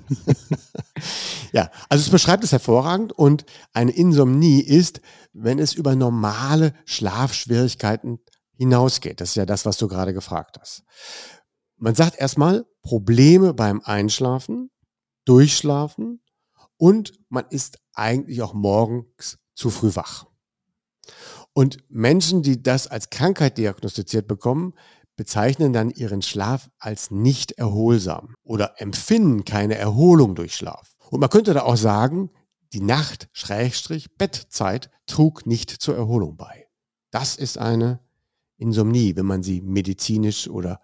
ja, 1.52 1.70
also 1.88 2.02
es 2.02 2.10
beschreibt 2.10 2.42
es 2.42 2.52
hervorragend 2.52 3.12
und 3.12 3.46
eine 3.72 3.92
Insomnie 3.92 4.60
ist, 4.60 5.00
wenn 5.32 5.58
es 5.58 5.72
über 5.72 5.94
normale 5.94 6.74
Schlafschwierigkeiten 6.84 8.18
hinausgeht. 8.56 9.20
Das 9.20 9.30
ist 9.30 9.36
ja 9.36 9.46
das, 9.46 9.64
was 9.66 9.76
du 9.76 9.86
gerade 9.86 10.12
gefragt 10.12 10.58
hast. 10.60 10.82
Man 11.76 11.94
sagt 11.94 12.18
erstmal 12.18 12.66
Probleme 12.82 13.54
beim 13.54 13.80
Einschlafen, 13.84 14.70
Durchschlafen, 15.24 16.20
und 16.76 17.12
man 17.28 17.44
ist 17.50 17.78
eigentlich 17.94 18.42
auch 18.42 18.52
morgens 18.52 19.38
zu 19.54 19.70
früh 19.70 19.94
wach. 19.94 20.26
Und 21.52 21.78
Menschen, 21.88 22.42
die 22.42 22.62
das 22.62 22.88
als 22.88 23.10
Krankheit 23.10 23.58
diagnostiziert 23.58 24.26
bekommen, 24.26 24.74
bezeichnen 25.16 25.72
dann 25.72 25.90
ihren 25.90 26.22
Schlaf 26.22 26.70
als 26.78 27.10
nicht 27.10 27.50
erholsam 27.52 28.34
oder 28.42 28.80
empfinden 28.80 29.44
keine 29.44 29.76
Erholung 29.76 30.34
durch 30.34 30.54
Schlaf. 30.54 30.94
Und 31.10 31.20
man 31.20 31.30
könnte 31.30 31.54
da 31.54 31.62
auch 31.62 31.76
sagen, 31.76 32.30
die 32.72 32.80
Nacht-Bettzeit 32.80 34.90
trug 35.06 35.46
nicht 35.46 35.70
zur 35.70 35.96
Erholung 35.96 36.36
bei. 36.36 36.66
Das 37.10 37.36
ist 37.36 37.58
eine 37.58 38.00
Insomnie, 38.56 39.14
wenn 39.16 39.26
man 39.26 39.44
sie 39.44 39.60
medizinisch 39.60 40.48
oder 40.48 40.80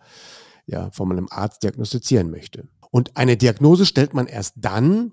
ja, 0.67 0.91
von 0.93 1.11
einem 1.11 1.27
Arzt 1.31 1.65
diagnostizieren 1.65 2.31
möchte. 2.31 2.69
Und 2.91 3.17
eine 3.17 3.37
Diagnose 3.37 3.87
stellt 3.87 4.15
man 4.15 4.27
erst 4.27 4.55
dann, 4.57 5.13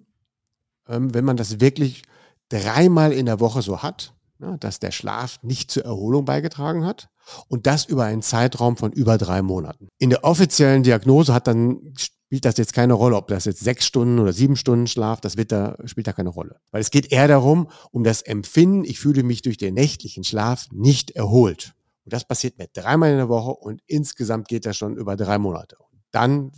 ähm, 0.88 1.13
wenn 1.13 1.25
man 1.25 1.38
das 1.38 1.59
wirklich 1.59 2.03
dreimal 2.50 3.12
in 3.12 3.25
der 3.25 3.39
Woche 3.39 3.62
so 3.62 3.81
hat, 3.81 4.13
dass 4.59 4.79
der 4.79 4.91
Schlaf 4.91 5.41
nicht 5.41 5.71
zur 5.71 5.83
Erholung 5.83 6.25
beigetragen 6.25 6.86
hat 6.86 7.09
und 7.48 7.67
das 7.67 7.86
über 7.86 8.05
einen 8.05 8.22
Zeitraum 8.22 8.77
von 8.77 8.91
über 8.91 9.17
drei 9.17 9.41
Monaten. 9.41 9.89
In 10.00 10.10
der 10.10 10.24
offiziellen 10.24 10.84
Diagnose 10.84 11.34
hat 11.34 11.48
dann 11.48 11.93
spielt 12.27 12.43
das 12.43 12.57
jetzt 12.57 12.74
keine 12.74 12.93
Rolle, 12.93 13.15
ob 13.15 13.29
das 13.29 13.46
jetzt 13.46 13.62
sechs 13.62 13.86
Stunden 13.86 14.19
oder 14.19 14.34
sieben 14.34 14.57
Stunden 14.57 14.88
Schlaf, 14.88 15.22
das 15.22 15.38
wird 15.38 15.53
da, 15.53 15.77
spielt 15.86 16.07
da 16.07 16.13
keine 16.13 16.29
Rolle. 16.29 16.60
Weil 16.72 16.81
es 16.81 16.91
geht 16.91 17.12
eher 17.12 17.29
darum, 17.29 17.69
um 17.91 18.03
das 18.03 18.22
Empfinden, 18.22 18.84
ich 18.84 19.00
fühle 19.00 19.24
mich 19.24 19.43
durch 19.43 19.57
den 19.57 19.75
nächtlichen 19.75 20.25
Schlaf 20.25 20.67
nicht 20.72 21.12
erholt. 21.12 21.74
Und 22.03 22.12
das 22.13 22.27
passiert 22.27 22.57
mir 22.57 22.67
dreimal 22.67 23.12
in 23.12 23.17
der 23.17 23.29
Woche 23.29 23.51
und 23.51 23.81
insgesamt 23.88 24.50
geht 24.50 24.65
das 24.65 24.75
schon 24.75 24.98
über 24.98 25.15
drei 25.15 25.38
Monate. 25.38 25.77
Dann 26.12 26.51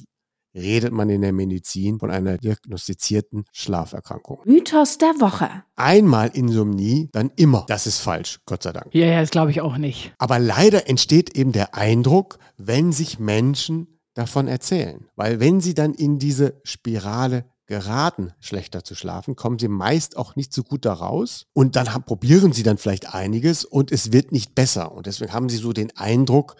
redet 0.53 0.91
man 0.91 1.09
in 1.09 1.21
der 1.21 1.33
Medizin 1.33 1.99
von 1.99 2.11
einer 2.11 2.37
diagnostizierten 2.37 3.45
Schlaferkrankung. 3.51 4.39
Mythos 4.45 4.97
der 4.97 5.19
Woche. 5.19 5.49
Einmal 5.75 6.29
Insomnie, 6.33 7.09
dann 7.11 7.31
immer. 7.35 7.65
Das 7.67 7.87
ist 7.87 7.99
falsch, 7.99 8.39
Gott 8.45 8.63
sei 8.63 8.71
Dank. 8.71 8.93
Ja, 8.93 9.07
ja, 9.07 9.21
das 9.21 9.29
glaube 9.29 9.51
ich 9.51 9.61
auch 9.61 9.77
nicht. 9.77 10.13
Aber 10.17 10.39
leider 10.39 10.89
entsteht 10.89 11.35
eben 11.37 11.51
der 11.51 11.75
Eindruck, 11.75 12.39
wenn 12.57 12.91
sich 12.91 13.19
Menschen 13.19 13.99
davon 14.13 14.47
erzählen. 14.47 15.07
Weil 15.15 15.39
wenn 15.39 15.61
sie 15.61 15.73
dann 15.73 15.93
in 15.93 16.19
diese 16.19 16.59
Spirale 16.63 17.45
geraten, 17.69 18.33
schlechter 18.39 18.83
zu 18.83 18.95
schlafen, 18.95 19.35
kommen 19.35 19.59
sie 19.59 19.67
meist 19.67 20.17
auch 20.17 20.35
nicht 20.35 20.51
so 20.51 20.63
gut 20.63 20.85
daraus. 20.85 21.45
Und 21.53 21.75
dann 21.75 21.93
haben, 21.93 22.03
probieren 22.03 22.51
sie 22.51 22.63
dann 22.63 22.79
vielleicht 22.79 23.13
einiges 23.13 23.63
und 23.63 23.91
es 23.91 24.11
wird 24.11 24.31
nicht 24.31 24.55
besser. 24.55 24.91
Und 24.91 25.05
deswegen 25.05 25.31
haben 25.31 25.49
sie 25.49 25.57
so 25.57 25.71
den 25.71 25.95
Eindruck, 25.95 26.55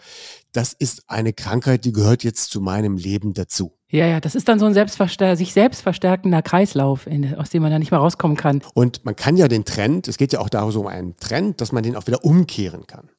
das 0.52 0.72
ist 0.72 1.10
eine 1.10 1.32
Krankheit, 1.32 1.84
die 1.84 1.92
gehört 1.92 2.22
jetzt 2.22 2.50
zu 2.50 2.60
meinem 2.60 2.96
Leben 2.96 3.34
dazu. 3.34 3.76
Ja, 3.90 4.06
ja, 4.06 4.20
das 4.20 4.36
ist 4.36 4.48
dann 4.48 4.60
so 4.60 4.66
ein 4.66 4.74
selbstverstär 4.74 5.36
sich 5.36 5.52
selbst 5.52 5.82
verstärkender 5.82 6.42
Kreislauf, 6.42 7.06
in, 7.06 7.34
aus 7.34 7.50
dem 7.50 7.62
man 7.62 7.72
dann 7.72 7.80
nicht 7.80 7.90
mehr 7.90 7.98
rauskommen 7.98 8.36
kann. 8.36 8.62
Und 8.74 9.04
man 9.04 9.16
kann 9.16 9.36
ja 9.36 9.48
den 9.48 9.64
Trend, 9.64 10.06
es 10.06 10.16
geht 10.16 10.32
ja 10.32 10.40
auch 10.40 10.48
darum 10.48 10.74
um 10.76 10.86
einen 10.86 11.16
Trend, 11.16 11.60
dass 11.60 11.72
man 11.72 11.82
den 11.82 11.96
auch 11.96 12.06
wieder 12.06 12.24
umkehren 12.24 12.86
kann. 12.86 13.10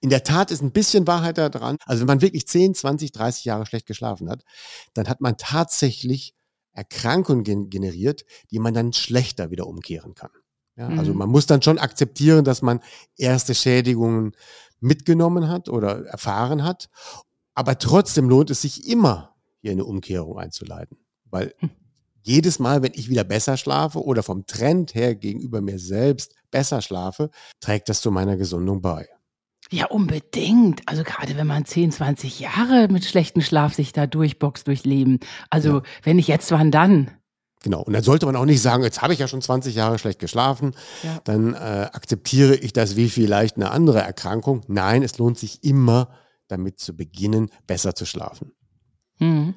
In 0.00 0.10
der 0.10 0.24
Tat 0.24 0.50
ist 0.50 0.62
ein 0.62 0.72
bisschen 0.72 1.06
Wahrheit 1.06 1.38
daran. 1.38 1.76
Also 1.84 2.00
wenn 2.00 2.08
man 2.08 2.22
wirklich 2.22 2.48
10, 2.48 2.74
20, 2.74 3.12
30 3.12 3.44
Jahre 3.44 3.66
schlecht 3.66 3.86
geschlafen 3.86 4.28
hat, 4.28 4.42
dann 4.94 5.08
hat 5.08 5.20
man 5.20 5.36
tatsächlich 5.36 6.34
Erkrankungen 6.72 7.70
generiert, 7.70 8.24
die 8.50 8.58
man 8.58 8.74
dann 8.74 8.92
schlechter 8.92 9.50
wieder 9.50 9.66
umkehren 9.66 10.14
kann. 10.14 10.30
Ja, 10.76 10.88
mhm. 10.88 10.98
Also 10.98 11.14
man 11.14 11.28
muss 11.28 11.46
dann 11.46 11.62
schon 11.62 11.78
akzeptieren, 11.78 12.44
dass 12.44 12.62
man 12.62 12.80
erste 13.16 13.54
Schädigungen 13.54 14.32
mitgenommen 14.80 15.48
hat 15.48 15.68
oder 15.68 16.06
erfahren 16.06 16.64
hat. 16.64 16.88
Aber 17.54 17.78
trotzdem 17.78 18.28
lohnt 18.28 18.50
es 18.50 18.62
sich 18.62 18.88
immer, 18.88 19.34
hier 19.60 19.72
eine 19.72 19.84
Umkehrung 19.84 20.38
einzuleiten. 20.38 20.98
Weil 21.30 21.54
hm. 21.58 21.70
jedes 22.22 22.58
Mal, 22.58 22.82
wenn 22.82 22.92
ich 22.94 23.08
wieder 23.08 23.24
besser 23.24 23.56
schlafe 23.56 24.02
oder 24.02 24.22
vom 24.22 24.46
Trend 24.46 24.94
her 24.94 25.14
gegenüber 25.14 25.60
mir 25.60 25.78
selbst 25.78 26.34
besser 26.50 26.82
schlafe, 26.82 27.30
trägt 27.60 27.88
das 27.88 28.00
zu 28.00 28.10
meiner 28.10 28.36
Gesundung 28.36 28.80
bei. 28.80 29.08
Ja, 29.70 29.86
unbedingt. 29.86 30.82
Also 30.86 31.02
gerade 31.04 31.36
wenn 31.36 31.46
man 31.46 31.64
10, 31.64 31.92
20 31.92 32.40
Jahre 32.40 32.88
mit 32.88 33.04
schlechtem 33.04 33.42
Schlaf 33.42 33.74
sich 33.74 33.92
da 33.92 34.06
durchboxt 34.06 34.66
durch 34.66 34.84
Leben. 34.84 35.20
Also 35.50 35.78
ja. 35.78 35.82
wenn 36.02 36.16
nicht 36.16 36.28
jetzt, 36.28 36.50
wann 36.50 36.70
dann? 36.70 37.10
Genau. 37.62 37.82
Und 37.82 37.92
dann 37.92 38.02
sollte 38.02 38.26
man 38.26 38.36
auch 38.36 38.44
nicht 38.44 38.62
sagen, 38.62 38.82
jetzt 38.82 39.02
habe 39.02 39.12
ich 39.12 39.18
ja 39.18 39.28
schon 39.28 39.42
20 39.42 39.74
Jahre 39.74 39.98
schlecht 39.98 40.20
geschlafen, 40.20 40.74
ja. 41.02 41.18
dann 41.24 41.54
äh, 41.54 41.88
akzeptiere 41.92 42.54
ich 42.54 42.72
das 42.72 42.96
wie 42.96 43.08
vielleicht 43.08 43.56
eine 43.56 43.70
andere 43.70 44.00
Erkrankung. 44.00 44.62
Nein, 44.68 45.02
es 45.02 45.18
lohnt 45.18 45.38
sich 45.38 45.64
immer, 45.64 46.10
damit 46.46 46.78
zu 46.78 46.96
beginnen, 46.96 47.50
besser 47.66 47.94
zu 47.94 48.06
schlafen. 48.06 48.52
Mhm. 49.18 49.54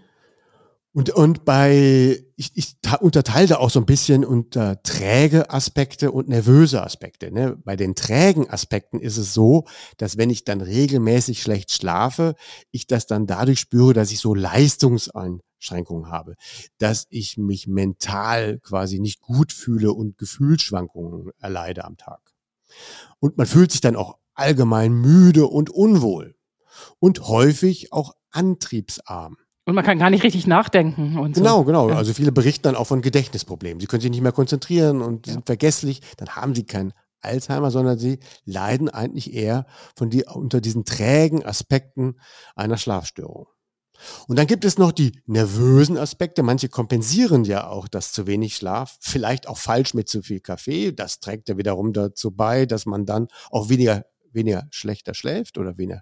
Und, 0.93 1.09
und 1.11 1.45
bei, 1.45 2.21
ich, 2.35 2.51
ich 2.55 2.75
unterteile 2.99 3.47
da 3.47 3.57
auch 3.57 3.69
so 3.69 3.79
ein 3.79 3.85
bisschen 3.85 4.25
unter 4.25 4.83
träge 4.83 5.49
Aspekte 5.49 6.11
und 6.11 6.27
nervöse 6.27 6.83
Aspekte. 6.83 7.31
Ne? 7.31 7.55
Bei 7.63 7.77
den 7.77 7.95
trägen 7.95 8.49
Aspekten 8.49 8.99
ist 8.99 9.15
es 9.15 9.33
so, 9.33 9.65
dass 9.95 10.17
wenn 10.17 10.29
ich 10.29 10.43
dann 10.43 10.59
regelmäßig 10.59 11.41
schlecht 11.41 11.71
schlafe, 11.71 12.35
ich 12.71 12.87
das 12.87 13.07
dann 13.07 13.25
dadurch 13.25 13.61
spüre, 13.61 13.93
dass 13.93 14.11
ich 14.11 14.19
so 14.19 14.35
Leistungseinschränkungen 14.35 16.11
habe, 16.11 16.35
dass 16.77 17.07
ich 17.09 17.37
mich 17.37 17.67
mental 17.67 18.59
quasi 18.59 18.99
nicht 18.99 19.21
gut 19.21 19.53
fühle 19.53 19.93
und 19.93 20.17
Gefühlsschwankungen 20.17 21.31
erleide 21.39 21.85
am 21.85 21.95
Tag. 21.95 22.33
Und 23.19 23.37
man 23.37 23.47
fühlt 23.47 23.71
sich 23.71 23.81
dann 23.81 23.95
auch 23.95 24.17
allgemein 24.33 24.91
müde 24.91 25.47
und 25.47 25.69
unwohl 25.69 26.35
und 26.99 27.29
häufig 27.29 27.93
auch 27.93 28.13
antriebsarm. 28.31 29.37
Und 29.65 29.75
man 29.75 29.85
kann 29.85 29.99
gar 29.99 30.09
nicht 30.09 30.23
richtig 30.23 30.47
nachdenken. 30.47 31.17
Und 31.19 31.35
genau, 31.35 31.57
so. 31.57 31.63
genau. 31.65 31.89
Ja. 31.89 31.95
Also 31.95 32.13
viele 32.13 32.31
berichten 32.31 32.63
dann 32.63 32.75
auch 32.75 32.87
von 32.87 33.01
Gedächtnisproblemen. 33.01 33.79
Sie 33.79 33.85
können 33.85 34.01
sich 34.01 34.11
nicht 34.11 34.21
mehr 34.21 34.31
konzentrieren 34.31 35.01
und 35.01 35.27
ja. 35.27 35.33
sind 35.33 35.45
vergesslich. 35.45 36.01
Dann 36.17 36.29
haben 36.29 36.55
sie 36.55 36.63
kein 36.63 36.93
Alzheimer, 37.21 37.69
sondern 37.69 37.99
sie 37.99 38.19
leiden 38.45 38.89
eigentlich 38.89 39.33
eher 39.33 39.67
von 39.95 40.09
die, 40.09 40.25
unter 40.25 40.61
diesen 40.61 40.85
trägen 40.85 41.45
Aspekten 41.45 42.19
einer 42.55 42.77
Schlafstörung. 42.77 43.47
Und 44.27 44.39
dann 44.39 44.47
gibt 44.47 44.65
es 44.65 44.79
noch 44.79 44.91
die 44.91 45.21
nervösen 45.27 45.95
Aspekte. 45.95 46.41
Manche 46.41 46.69
kompensieren 46.69 47.43
ja 47.43 47.67
auch 47.67 47.87
das 47.87 48.11
zu 48.11 48.25
wenig 48.25 48.55
Schlaf, 48.55 48.97
vielleicht 48.99 49.47
auch 49.47 49.59
falsch 49.59 49.93
mit 49.93 50.09
zu 50.09 50.23
viel 50.23 50.39
Kaffee. 50.39 50.91
Das 50.91 51.19
trägt 51.19 51.49
ja 51.49 51.57
wiederum 51.57 51.93
dazu 51.93 52.31
bei, 52.31 52.65
dass 52.65 52.87
man 52.87 53.05
dann 53.05 53.27
auch 53.51 53.69
weniger, 53.69 54.05
weniger 54.31 54.67
schlechter 54.71 55.13
schläft 55.13 55.59
oder 55.59 55.77
weniger 55.77 56.01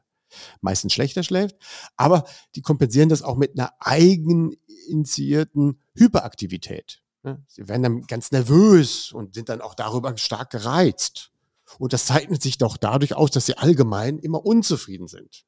meistens 0.61 0.93
schlechter 0.93 1.23
schläft. 1.23 1.55
Aber 1.97 2.25
die 2.55 2.61
kompensieren 2.61 3.09
das 3.09 3.21
auch 3.21 3.37
mit 3.37 3.57
einer 3.57 3.73
eigeninitiierten 3.79 5.81
Hyperaktivität. 5.95 7.01
Sie 7.47 7.67
werden 7.67 7.83
dann 7.83 8.01
ganz 8.03 8.31
nervös 8.31 9.11
und 9.11 9.33
sind 9.33 9.49
dann 9.49 9.61
auch 9.61 9.75
darüber 9.75 10.15
stark 10.17 10.51
gereizt. 10.51 11.31
Und 11.77 11.93
das 11.93 12.05
zeichnet 12.05 12.41
sich 12.41 12.57
doch 12.57 12.77
dadurch 12.77 13.13
aus, 13.13 13.31
dass 13.31 13.45
sie 13.45 13.57
allgemein 13.57 14.19
immer 14.19 14.45
unzufrieden 14.45 15.07
sind. 15.07 15.45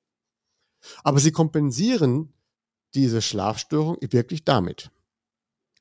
Aber 1.04 1.20
sie 1.20 1.32
kompensieren 1.32 2.34
diese 2.94 3.22
Schlafstörung 3.22 3.98
wirklich 4.02 4.44
damit. 4.44 4.92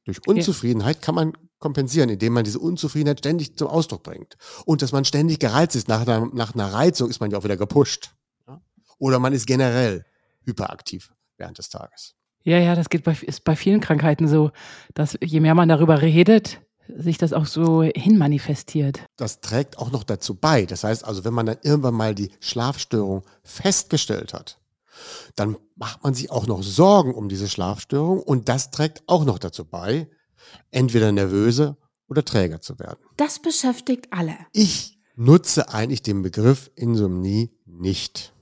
Durch 0.04 0.26
Unzufriedenheit 0.26 1.02
kann 1.02 1.14
man 1.14 1.33
kompensieren, 1.59 2.09
indem 2.09 2.33
man 2.33 2.45
diese 2.45 2.59
Unzufriedenheit 2.59 3.19
ständig 3.19 3.57
zum 3.57 3.69
Ausdruck 3.69 4.02
bringt. 4.02 4.37
Und 4.64 4.83
dass 4.83 4.92
man 4.92 5.04
ständig 5.04 5.40
gereizt 5.40 5.76
ist. 5.76 5.88
Nach 5.88 6.00
einer, 6.00 6.26
nach 6.33 6.54
einer 6.54 6.73
Reizung 6.73 7.11
ist 7.11 7.21
man 7.21 7.30
ja 7.30 7.38
auch 7.38 7.45
wieder 7.45 7.57
gepusht 7.57 8.14
oder 9.00 9.19
man 9.19 9.33
ist 9.33 9.47
generell 9.47 10.04
hyperaktiv 10.45 11.12
während 11.37 11.59
des 11.59 11.69
Tages. 11.69 12.14
Ja, 12.45 12.59
ja, 12.59 12.75
das 12.75 12.88
geht 12.88 13.02
bei, 13.02 13.16
ist 13.21 13.45
bei 13.45 13.57
vielen 13.57 13.80
Krankheiten 13.80 14.28
so, 14.28 14.52
dass 14.95 15.19
je 15.23 15.40
mehr 15.40 15.54
man 15.54 15.69
darüber 15.69 16.00
redet, 16.00 16.61
sich 16.88 17.19
das 17.19 17.33
auch 17.33 17.47
so 17.47 17.83
hinmanifestiert. 17.83 19.00
Das 19.16 19.40
trägt 19.40 19.78
auch 19.78 19.90
noch 19.90 20.04
dazu 20.04 20.35
bei. 20.35 20.66
Das 20.66 20.85
heißt 20.85 21.04
also, 21.04 21.25
wenn 21.25 21.35
man 21.35 21.47
dann 21.47 21.59
irgendwann 21.62 21.95
mal 21.95 22.14
die 22.14 22.30
Schlafstörung 22.40 23.25
festgestellt 23.42 24.33
hat, 24.33 24.61
dann 25.37 25.57
macht 25.76 26.02
man 26.02 26.14
sich 26.14 26.30
auch 26.30 26.47
noch 26.47 26.62
Sorgen 26.62 27.14
um 27.14 27.28
diese 27.28 27.49
Schlafstörung 27.49 28.23
und 28.23 28.49
das 28.49 28.71
trägt 28.71 29.02
auch 29.07 29.25
noch 29.25 29.38
dazu 29.38 29.64
bei, 29.64 30.09
entweder 30.71 31.12
nervöse 31.12 31.76
oder 32.09 32.25
träger 32.25 32.61
zu 32.61 32.78
werden. 32.78 32.99
Das 33.16 33.40
beschäftigt 33.40 34.09
alle. 34.11 34.35
Ich 34.52 34.99
nutze 35.14 35.73
eigentlich 35.73 36.02
den 36.02 36.23
Begriff 36.23 36.71
Insomnie 36.75 37.50
nicht. 37.66 38.33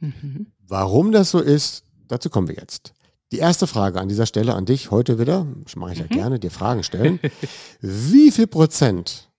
Mhm. 0.00 0.52
Warum 0.66 1.12
das 1.12 1.30
so 1.30 1.40
ist, 1.40 1.84
dazu 2.08 2.30
kommen 2.30 2.48
wir 2.48 2.56
jetzt. 2.56 2.92
Die 3.32 3.38
erste 3.38 3.66
Frage 3.66 4.00
an 4.00 4.08
dieser 4.08 4.26
Stelle 4.26 4.54
an 4.54 4.66
dich 4.66 4.90
heute 4.90 5.18
wieder, 5.18 5.46
das 5.64 5.76
mache 5.76 5.92
ich 5.92 5.98
ja 5.98 6.04
mhm. 6.04 6.10
gerne, 6.10 6.38
dir 6.38 6.50
Fragen 6.50 6.82
stellen. 6.82 7.18
Wie 7.80 8.30
viel 8.30 8.46
Prozent 8.46 9.30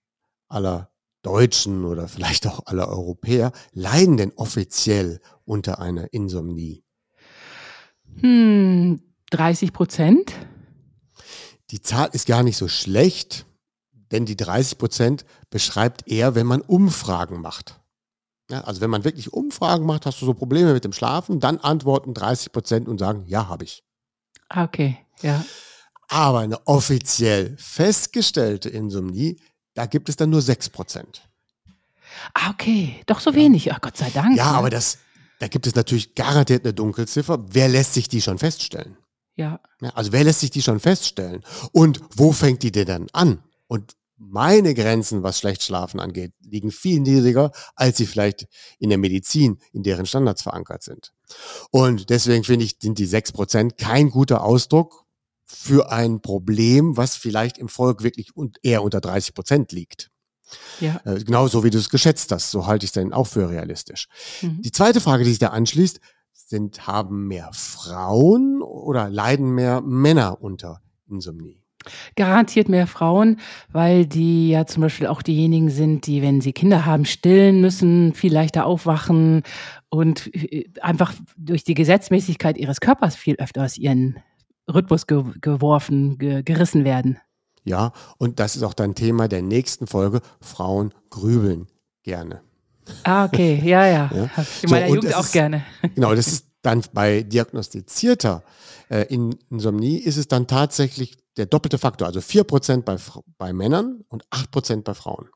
aller 0.50 0.90
Deutschen 1.22 1.86
oder 1.86 2.08
vielleicht 2.08 2.48
auch 2.48 2.66
aller 2.66 2.88
Europäer 2.90 3.52
leiden 3.74 4.18
denn 4.18 4.34
offiziell 4.36 5.20
unter 5.46 5.80
einer 5.80 6.14
Insomnie? 6.14 6.84
Hm, 8.22 9.02
30 9.32 9.74
Prozent. 9.74 10.34
Die 11.72 11.82
Zahl 11.82 12.10
ist 12.14 12.28
gar 12.28 12.44
nicht 12.44 12.58
so 12.58 12.68
schlecht, 12.68 13.46
denn 14.12 14.26
die 14.26 14.38
30 14.38 14.78
Prozent 14.78 15.26
beschreibt 15.50 16.08
eher, 16.10 16.36
wenn 16.36 16.48
man 16.48 16.62
Umfragen 16.62 17.42
macht. 17.42 17.80
Ja, 18.50 18.62
also 18.62 18.80
wenn 18.80 18.90
man 18.90 19.04
wirklich 19.04 19.34
Umfragen 19.34 19.86
macht, 19.86 20.06
hast 20.06 20.22
du 20.22 20.26
so 20.26 20.34
Probleme 20.34 20.74
mit 20.74 20.86
dem 20.86 20.94
Schlafen, 20.94 21.40
dann 21.40 21.58
antworten 21.58 22.14
30 22.14 22.52
Prozent 22.52 22.88
und 22.88 22.98
sagen, 22.98 23.26
ja, 23.28 23.48
habe 23.48 23.66
ich. 23.66 23.84
Ah, 24.50 24.64
okay, 24.64 24.98
ja. 25.22 25.44
Aber 26.08 26.40
eine 26.40 26.66
offiziell 26.66 27.58
festgestellte 27.58 28.70
Insomnie, 28.70 29.42
da 29.74 29.86
gibt 29.86 30.08
es 30.08 30.16
dann 30.16 30.30
nur 30.30 30.42
6 30.42 30.70
Prozent. 30.70 31.28
Ah, 32.34 32.50
okay, 32.52 33.02
doch 33.06 33.20
so 33.20 33.36
wenig, 33.36 33.72
ach 33.74 33.82
Gott 33.82 33.98
sei 33.98 34.10
Dank. 34.10 34.38
Ja, 34.38 34.52
ne? 34.52 34.58
aber 34.58 34.70
das, 34.70 35.00
da 35.40 35.50
gibt 35.50 35.68
es 35.68 35.76
natürlich 35.76 36.16
garantiert 36.16 36.64
eine 36.64 36.74
Dunkelziffer. 36.74 37.44
Wer 37.50 37.68
lässt 37.68 37.94
sich 37.94 38.08
die 38.08 38.22
schon 38.22 38.38
feststellen? 38.38 38.98
Ja. 39.36 39.60
ja. 39.82 39.90
Also 39.90 40.14
wer 40.14 40.24
lässt 40.24 40.40
sich 40.40 40.52
die 40.52 40.62
schon 40.62 40.80
feststellen? 40.80 41.44
Und 41.74 42.00
wo 42.16 42.32
fängt 42.32 42.64
die 42.64 42.72
denn 42.72 42.88
dann 42.88 43.08
an? 43.12 43.44
Und 43.68 43.97
meine 44.18 44.74
Grenzen, 44.74 45.24
was 45.24 45.40
schlecht 45.40 45.64
schlafen 45.64 46.00
angeht, 46.00 46.34
liegen 46.42 46.72
viel 46.72 47.00
niedriger, 47.00 47.52
als 47.76 47.98
sie 47.98 48.06
vielleicht 48.06 48.48
in 48.80 48.90
der 48.90 48.98
Medizin, 48.98 49.60
in 49.74 49.84
deren 49.84 50.06
Standards 50.06 50.42
verankert 50.42 50.84
sind. 50.84 51.14
Und 51.72 52.10
deswegen 52.10 52.44
finde 52.44 52.66
ich, 52.66 52.78
sind 52.82 52.98
die 52.98 53.06
sechs 53.06 53.32
Prozent 53.32 53.78
kein 53.78 54.10
guter 54.10 54.44
Ausdruck 54.44 55.06
für 55.46 55.92
ein 55.92 56.22
Problem, 56.22 56.98
was 56.98 57.16
vielleicht 57.16 57.58
im 57.58 57.70
Volk 57.70 58.04
wirklich 58.04 58.32
eher 58.62 58.84
unter 58.84 59.00
30 59.00 59.34
Prozent 59.34 59.72
liegt. 59.72 60.10
Ja. 60.80 61.02
Äh, 61.06 61.24
genauso 61.24 61.64
wie 61.64 61.70
du 61.70 61.78
es 61.78 61.90
geschätzt 61.90 62.32
hast, 62.32 62.52
so 62.52 62.68
halte 62.68 62.86
ich 62.86 62.90
es 62.90 62.94
dann 62.94 63.14
auch 63.14 63.28
für 63.28 63.50
realistisch. 63.50 64.08
Mhm. 64.42 64.62
Die 64.62 64.72
zweite 64.72 65.02
Frage, 65.02 65.24
die 65.24 65.32
sich 65.32 65.40
da 65.40 65.50
anschließt, 65.50 66.00
sind, 66.34 66.88
haben 66.88 67.28
mehr 67.28 67.50
Frauen 67.54 68.62
oder 68.62 69.10
leiden 69.10 69.52
mehr 69.52 69.82
Männer 69.82 70.42
unter 70.42 70.82
Insomnie? 71.10 71.62
Garantiert 72.16 72.70
mehr 72.70 72.88
Frauen, 72.88 73.40
weil 73.72 74.06
die 74.06 74.50
ja 74.50 74.66
zum 74.66 74.82
Beispiel 74.82 75.08
auch 75.08 75.22
diejenigen 75.22 75.70
sind, 75.70 76.08
die, 76.08 76.22
wenn 76.22 76.42
sie 76.42 76.54
Kinder 76.54 76.86
haben, 76.86 77.06
stillen 77.06 77.62
müssen, 77.62 78.14
viel 78.14 78.34
leichter 78.34 78.66
aufwachen 78.66 79.44
und 79.90 80.34
äh, 80.36 80.66
einfach 80.82 81.14
durch 81.38 81.64
die 81.64 81.74
Gesetzmäßigkeit 81.74 82.58
ihres 82.58 82.80
Körpers 82.80 83.16
viel 83.16 83.36
öfter 83.38 83.64
aus 83.64 83.78
ihren 83.78 84.18
Rhythmus 84.72 85.08
ge 85.08 85.24
geworfen, 85.42 86.18
ge 86.18 86.44
gerissen 86.44 86.84
werden. 86.84 87.20
Ja, 87.64 87.92
und 88.18 88.40
das 88.40 88.56
ist 88.56 88.64
auch 88.64 88.74
dann 88.74 88.96
Thema 88.96 89.28
der 89.28 89.42
nächsten 89.42 89.88
Folge. 89.88 90.22
Frauen 90.40 90.94
grübeln 91.10 91.68
gerne. 92.04 92.42
Ah, 93.04 93.26
okay, 93.26 93.62
ja, 93.64 93.86
ja. 93.86 94.10
ja. 94.14 94.30
In 94.62 94.70
meiner 94.70 94.88
so, 94.88 94.96
Jugend 94.96 95.16
auch 95.16 95.24
ist, 95.24 95.32
gerne. 95.34 95.66
Genau, 95.96 96.16
das 96.16 96.28
ist 96.28 96.47
dann 96.68 96.84
bei 96.94 97.24
diagnostizierter 97.24 98.44
äh, 98.90 99.06
Insomnie 99.14 100.00
ist 100.00 100.18
es 100.18 100.28
dann 100.28 100.48
tatsächlich 100.48 101.18
der 101.38 101.46
doppelte 101.46 101.78
Faktor, 101.78 102.08
also 102.08 102.20
4% 102.20 102.82
bei, 102.82 102.98
bei 103.38 103.54
Männern 103.54 104.04
und 104.10 104.28
8% 104.28 104.84
bei 104.84 104.94
Frauen. 104.94 105.30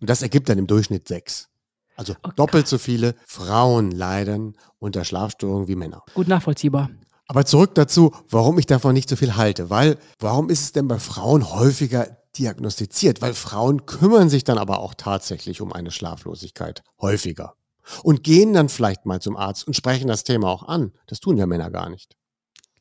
Und 0.00 0.10
das 0.10 0.20
ergibt 0.20 0.50
dann 0.50 0.58
im 0.58 0.66
Durchschnitt 0.66 1.08
6. 1.08 1.48
Also 1.96 2.14
oh 2.22 2.30
doppelt 2.36 2.68
so 2.68 2.76
viele 2.76 3.14
Frauen 3.26 3.90
leiden 3.90 4.58
unter 4.78 5.04
Schlafstörungen 5.04 5.66
wie 5.66 5.76
Männer. 5.76 6.02
Gut 6.12 6.28
nachvollziehbar. 6.28 6.90
Aber 7.26 7.46
zurück 7.46 7.74
dazu, 7.74 8.14
warum 8.28 8.58
ich 8.58 8.66
davon 8.66 8.92
nicht 8.92 9.08
so 9.08 9.16
viel 9.16 9.34
halte. 9.34 9.70
Weil, 9.70 9.96
warum 10.18 10.50
ist 10.50 10.60
es 10.62 10.72
denn 10.72 10.88
bei 10.88 10.98
Frauen 10.98 11.50
häufiger 11.50 12.18
diagnostiziert? 12.36 13.22
Weil 13.22 13.32
Frauen 13.32 13.86
kümmern 13.86 14.28
sich 14.28 14.44
dann 14.44 14.58
aber 14.58 14.80
auch 14.80 14.92
tatsächlich 14.92 15.62
um 15.62 15.72
eine 15.72 15.90
Schlaflosigkeit 15.90 16.84
häufiger. 17.00 17.54
Und 18.02 18.24
gehen 18.24 18.52
dann 18.52 18.68
vielleicht 18.68 19.06
mal 19.06 19.20
zum 19.20 19.36
Arzt 19.36 19.66
und 19.66 19.74
sprechen 19.74 20.08
das 20.08 20.24
Thema 20.24 20.48
auch 20.48 20.64
an. 20.64 20.92
Das 21.06 21.20
tun 21.20 21.36
ja 21.36 21.46
Männer 21.46 21.70
gar 21.70 21.88
nicht. 21.88 22.16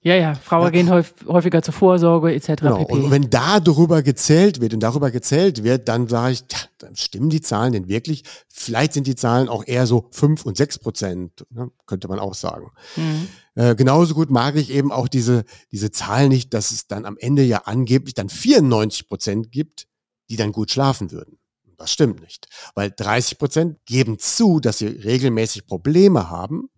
Ja, 0.05 0.13
ja, 0.13 0.35
Frauen 0.35 0.65
ja. 0.65 0.69
gehen 0.69 0.91
häufiger 0.91 1.63
zur 1.63 1.73
Vorsorge 1.73 2.31
etc. 2.31 2.61
Genau. 2.61 2.83
Und 2.83 3.09
wenn 3.09 3.31
da 3.31 3.59
darüber 3.59 4.03
gezählt 4.03 4.61
wird 4.61 4.75
und 4.75 4.81
darüber 4.81 5.09
gezählt 5.09 5.63
wird, 5.63 5.87
dann 5.87 6.07
sage 6.07 6.33
ich, 6.33 6.43
tja, 6.43 6.59
dann 6.77 6.95
stimmen 6.95 7.31
die 7.31 7.41
Zahlen 7.41 7.73
denn 7.73 7.87
wirklich? 7.87 8.23
Vielleicht 8.47 8.93
sind 8.93 9.07
die 9.07 9.15
Zahlen 9.15 9.49
auch 9.49 9.63
eher 9.65 9.87
so 9.87 10.07
fünf 10.11 10.45
und 10.45 10.57
sechs 10.57 10.77
Prozent, 10.77 11.47
ne? 11.49 11.71
könnte 11.87 12.07
man 12.07 12.19
auch 12.19 12.35
sagen. 12.35 12.69
Mhm. 12.95 13.29
Äh, 13.55 13.73
genauso 13.73 14.13
gut 14.13 14.29
mag 14.29 14.57
ich 14.57 14.69
eben 14.69 14.91
auch 14.91 15.07
diese, 15.07 15.43
diese 15.71 15.89
Zahl 15.89 16.29
nicht, 16.29 16.53
dass 16.53 16.69
es 16.69 16.85
dann 16.85 17.05
am 17.05 17.17
Ende 17.17 17.41
ja 17.41 17.63
angeblich 17.65 18.13
dann 18.13 18.29
94 18.29 19.07
Prozent 19.07 19.51
gibt, 19.51 19.87
die 20.29 20.35
dann 20.35 20.51
gut 20.51 20.69
schlafen 20.69 21.11
würden. 21.11 21.39
Das 21.77 21.91
stimmt 21.91 22.21
nicht, 22.21 22.47
weil 22.73 22.91
30 22.95 23.37
Prozent 23.37 23.85
geben 23.85 24.19
zu, 24.19 24.59
dass 24.59 24.77
sie 24.77 24.87
regelmäßig 24.87 25.67
Probleme 25.67 26.29
haben 26.29 26.69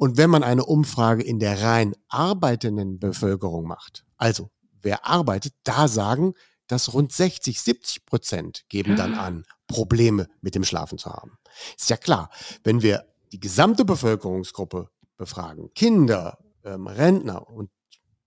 und 0.00 0.16
wenn 0.16 0.30
man 0.30 0.42
eine 0.42 0.64
Umfrage 0.64 1.22
in 1.22 1.38
der 1.38 1.60
rein 1.60 1.94
arbeitenden 2.08 2.98
Bevölkerung 2.98 3.66
macht, 3.66 4.06
also 4.16 4.50
wer 4.80 5.06
arbeitet, 5.06 5.52
da 5.64 5.88
sagen, 5.88 6.32
dass 6.66 6.94
rund 6.94 7.12
60, 7.12 7.60
70 7.60 8.06
Prozent 8.06 8.64
geben 8.70 8.96
dann 8.96 9.14
an, 9.14 9.44
Probleme 9.66 10.28
mit 10.40 10.54
dem 10.54 10.64
Schlafen 10.64 10.96
zu 10.96 11.10
haben. 11.10 11.36
Ist 11.76 11.90
ja 11.90 11.98
klar, 11.98 12.30
wenn 12.64 12.80
wir 12.80 13.04
die 13.32 13.40
gesamte 13.40 13.84
Bevölkerungsgruppe 13.84 14.88
befragen, 15.18 15.74
Kinder, 15.74 16.38
ähm, 16.64 16.86
Rentner 16.86 17.48
und 17.50 17.70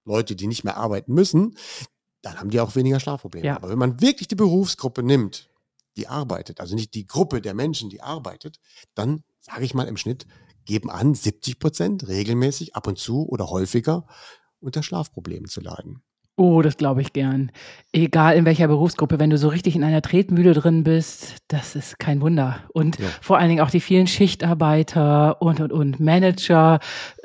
Leute, 0.06 0.36
die 0.36 0.46
nicht 0.46 0.64
mehr 0.64 0.78
arbeiten 0.78 1.14
müssen, 1.14 1.58
dann 2.22 2.40
haben 2.40 2.52
die 2.52 2.60
auch 2.60 2.76
weniger 2.76 3.00
Schlafprobleme. 3.00 3.48
Ja. 3.48 3.56
Aber 3.56 3.70
wenn 3.70 3.80
man 3.80 4.00
wirklich 4.00 4.28
die 4.28 4.36
Berufsgruppe 4.36 5.02
nimmt, 5.02 5.50
die 5.98 6.08
arbeitet, 6.08 6.60
also 6.60 6.76
nicht 6.76 6.94
die 6.94 7.06
Gruppe 7.06 7.42
der 7.42 7.54
Menschen, 7.54 7.90
die 7.90 8.02
arbeitet, 8.02 8.60
dann 8.96 9.24
sage 9.40 9.66
ich 9.66 9.74
mal 9.74 9.88
im 9.88 9.98
Schnitt 9.98 10.26
geben 10.66 10.90
an, 10.90 11.14
70 11.14 11.60
Prozent 11.60 12.08
regelmäßig, 12.08 12.76
ab 12.76 12.88
und 12.88 12.98
zu 12.98 13.28
oder 13.28 13.50
häufiger 13.50 14.08
unter 14.60 14.82
Schlafproblemen 14.82 15.50
zu 15.50 15.62
leiden. 15.62 16.02
Oh, 16.36 16.64
das 16.64 16.78
glaube 16.78 17.02
ich 17.02 17.14
gern. 17.14 17.52
Egal 17.92 18.36
in 18.36 18.46
welcher 18.46 18.68
Berufsgruppe, 18.68 19.20
wenn 19.20 19.30
du 19.30 19.38
so 19.38 19.50
richtig 19.50 19.76
in 19.76 19.84
einer 19.84 20.02
Tretmühle 20.02 20.54
drin 20.54 20.84
bist, 20.84 21.36
das 21.48 21.76
ist 21.76 22.00
kein 22.00 22.22
Wunder. 22.22 22.64
Und 22.74 22.98
ja. 22.98 23.08
vor 23.22 23.38
allen 23.38 23.50
Dingen 23.50 23.62
auch 23.62 23.70
die 23.70 23.80
vielen 23.80 24.08
Schichtarbeiter 24.08 25.40
und, 25.44 25.60
und, 25.60 25.72
und 25.72 26.00
Manager, 26.00 26.80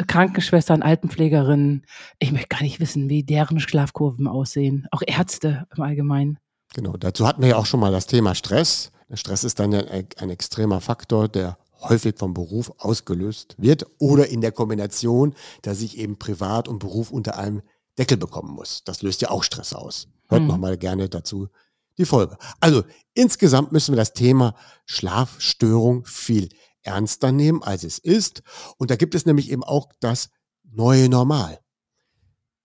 Krankenschwestern, 0.07 0.83
Altenpflegerinnen. 0.83 1.87
Ich 2.19 2.33
möchte 2.33 2.49
gar 2.49 2.63
nicht 2.63 2.81
wissen, 2.81 3.09
wie 3.09 3.25
deren 3.25 3.61
Schlafkurven 3.61 4.29
aussehen. 4.29 4.87
Auch 4.91 5.01
Ärzte 5.07 5.67
im 5.75 5.83
Allgemeinen. 5.83 6.39
Genau, 6.75 6.97
dazu 6.97 7.27
hatten 7.27 7.43
wir 7.43 7.51
ja 7.51 7.57
auch 7.57 7.67
schon 7.67 7.81
mal 7.81 7.93
das 7.93 8.07
Thema 8.07 8.35
Stress. 8.35 8.93
Der 9.09 9.17
Stress 9.17 9.45
ist 9.45 9.59
dann 9.59 9.73
ja 9.73 9.81
ein, 9.81 10.07
ein 10.19 10.31
extremer 10.31 10.81
Faktor, 10.81 11.29
der 11.29 11.59
häufig 11.81 12.19
vom 12.19 12.35
Beruf 12.35 12.73
ausgelöst 12.79 13.55
wird 13.59 13.87
oder 13.99 14.29
in 14.29 14.41
der 14.41 14.53
Kombination, 14.53 15.35
dass 15.63 15.81
ich 15.81 15.97
eben 15.97 16.19
Privat 16.19 16.69
und 16.69 16.79
Beruf 16.79 17.11
unter 17.11 17.39
einem 17.39 17.63
Deckel 17.97 18.17
bekommen 18.17 18.53
muss. 18.53 18.83
Das 18.85 19.03
löst 19.03 19.23
ja 19.23 19.31
auch 19.31 19.43
Stress 19.43 19.73
aus. 19.73 20.09
Hört 20.29 20.43
mhm. 20.43 20.49
nochmal 20.49 20.77
gerne 20.77 21.09
dazu 21.09 21.49
die 21.97 22.05
Folge. 22.05 22.37
Also 22.61 22.85
insgesamt 23.15 23.73
müssen 23.73 23.93
wir 23.93 23.97
das 23.97 24.13
Thema 24.13 24.55
Schlafstörung 24.87 26.05
viel 26.07 26.49
ernster 26.83 27.33
nehmen, 27.33 27.63
als 27.63 27.83
es 27.83 27.99
ist. 27.99 28.43
Und 28.77 28.91
da 28.91 28.97
gibt 28.97 29.15
es 29.15 29.27
nämlich 29.27 29.51
eben 29.51 29.65
auch 29.65 29.89
das 30.01 30.31
neue 30.63 31.09
Normal. 31.09 31.61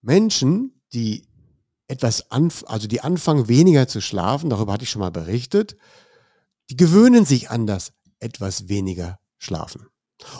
Menschen, 0.02 0.82
die 0.94 1.28
etwas 1.88 2.32
anf 2.32 2.64
also 2.68 2.88
die 2.88 3.02
anfangen 3.02 3.48
weniger 3.48 3.88
zu 3.88 4.02
schlafen, 4.02 4.50
darüber 4.50 4.74
hatte 4.74 4.84
ich 4.84 4.90
schon 4.90 5.02
mal 5.02 5.12
berichtet, 5.12 5.76
die 6.70 6.78
gewöhnen 6.78 7.26
sich 7.26 7.50
an 7.50 7.68
das 7.68 7.94
etwas 8.20 8.70
weniger 8.70 9.20
schlafen. 9.38 9.88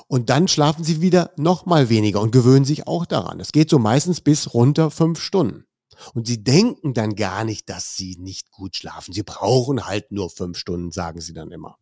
Und 0.08 0.30
dann 0.30 0.48
schlafen 0.48 0.84
sie 0.84 1.02
wieder 1.02 1.32
noch 1.36 1.66
mal 1.66 1.90
weniger 1.90 2.22
und 2.22 2.32
gewöhnen 2.32 2.66
sich 2.66 2.88
auch 2.88 3.06
daran. 3.06 3.40
Es 3.40 3.52
geht 3.52 3.70
so 3.70 3.80
meistens 3.80 4.22
bis 4.22 4.54
runter 4.54 4.92
fünf 4.92 5.20
Stunden. 5.20 5.66
Und 6.14 6.28
sie 6.28 6.44
denken 6.44 6.94
dann 6.94 7.16
gar 7.16 7.44
nicht, 7.44 7.70
dass 7.70 7.96
sie 7.96 8.18
nicht 8.20 8.52
gut 8.52 8.76
schlafen. 8.76 9.14
Sie 9.14 9.24
brauchen 9.24 9.86
halt 9.86 10.12
nur 10.12 10.30
fünf 10.30 10.58
Stunden, 10.58 10.92
sagen 10.92 11.22
sie 11.22 11.34
dann 11.34 11.52
immer. 11.52 11.78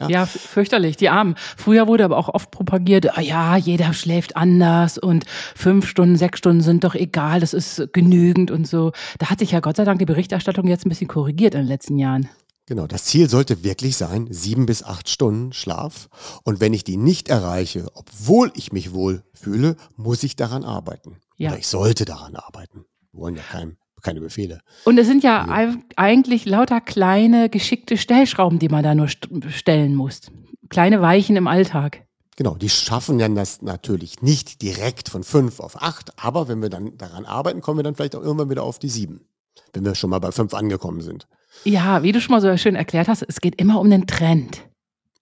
Ja, 0.00 0.08
ja 0.08 0.26
fürchterlich, 0.26 0.96
die 0.96 1.08
Armen. 1.08 1.34
Früher 1.56 1.86
wurde 1.86 2.04
aber 2.04 2.16
auch 2.16 2.28
oft 2.28 2.50
propagiert, 2.50 3.16
ah 3.16 3.20
ja, 3.20 3.56
jeder 3.56 3.92
schläft 3.92 4.36
anders 4.36 4.98
und 4.98 5.24
fünf 5.54 5.86
Stunden, 5.86 6.16
sechs 6.16 6.38
Stunden 6.38 6.62
sind 6.62 6.84
doch 6.84 6.94
egal, 6.94 7.40
das 7.40 7.54
ist 7.54 7.92
genügend 7.92 8.50
und 8.50 8.66
so. 8.66 8.92
Da 9.18 9.30
hat 9.30 9.40
sich 9.40 9.52
ja 9.52 9.60
Gott 9.60 9.76
sei 9.76 9.84
Dank 9.84 9.98
die 9.98 10.04
Berichterstattung 10.04 10.66
jetzt 10.66 10.86
ein 10.86 10.88
bisschen 10.88 11.08
korrigiert 11.08 11.54
in 11.54 11.62
den 11.62 11.68
letzten 11.68 11.98
Jahren. 11.98 12.28
Genau, 12.68 12.86
das 12.86 13.04
Ziel 13.04 13.30
sollte 13.30 13.64
wirklich 13.64 13.96
sein, 13.96 14.28
sieben 14.30 14.66
bis 14.66 14.82
acht 14.82 15.08
Stunden 15.08 15.54
Schlaf. 15.54 16.10
Und 16.44 16.60
wenn 16.60 16.74
ich 16.74 16.84
die 16.84 16.98
nicht 16.98 17.30
erreiche, 17.30 17.86
obwohl 17.94 18.52
ich 18.54 18.72
mich 18.72 18.92
wohl 18.92 19.24
fühle, 19.32 19.76
muss 19.96 20.22
ich 20.22 20.36
daran 20.36 20.64
arbeiten. 20.64 21.16
Ja. 21.38 21.48
Oder 21.48 21.58
ich 21.60 21.66
sollte 21.66 22.04
daran 22.04 22.36
arbeiten. 22.36 22.84
Wir 23.12 23.20
wollen 23.20 23.36
ja 23.36 23.42
kein, 23.42 23.78
keine 24.02 24.20
Befehle. 24.20 24.60
Und 24.84 24.98
es 24.98 25.06
sind 25.06 25.22
ja, 25.22 25.46
ja 25.46 25.74
eigentlich 25.96 26.44
lauter 26.44 26.80
kleine, 26.80 27.48
geschickte 27.48 27.96
Stellschrauben, 27.96 28.58
die 28.58 28.68
man 28.68 28.82
da 28.82 28.94
nur 28.94 29.08
stellen 29.08 29.94
muss. 29.94 30.20
Kleine 30.68 31.00
Weichen 31.00 31.36
im 31.36 31.46
Alltag. 31.46 32.04
Genau, 32.36 32.54
die 32.54 32.68
schaffen 32.68 33.18
dann 33.18 33.34
das 33.34 33.62
natürlich 33.62 34.22
nicht 34.22 34.62
direkt 34.62 35.08
von 35.08 35.24
fünf 35.24 35.58
auf 35.58 35.82
acht, 35.82 36.12
aber 36.22 36.46
wenn 36.46 36.62
wir 36.62 36.70
dann 36.70 36.96
daran 36.96 37.24
arbeiten, 37.24 37.60
kommen 37.60 37.80
wir 37.80 37.82
dann 37.82 37.96
vielleicht 37.96 38.14
auch 38.14 38.22
irgendwann 38.22 38.48
wieder 38.48 38.62
auf 38.62 38.78
die 38.78 38.88
sieben, 38.88 39.26
wenn 39.72 39.84
wir 39.84 39.96
schon 39.96 40.10
mal 40.10 40.20
bei 40.20 40.30
fünf 40.30 40.54
angekommen 40.54 41.00
sind. 41.00 41.26
Ja, 41.64 42.04
wie 42.04 42.12
du 42.12 42.20
schon 42.20 42.32
mal 42.32 42.40
so 42.40 42.56
schön 42.56 42.76
erklärt 42.76 43.08
hast, 43.08 43.22
es 43.22 43.40
geht 43.40 43.60
immer 43.60 43.80
um 43.80 43.90
den 43.90 44.06
Trend. 44.06 44.62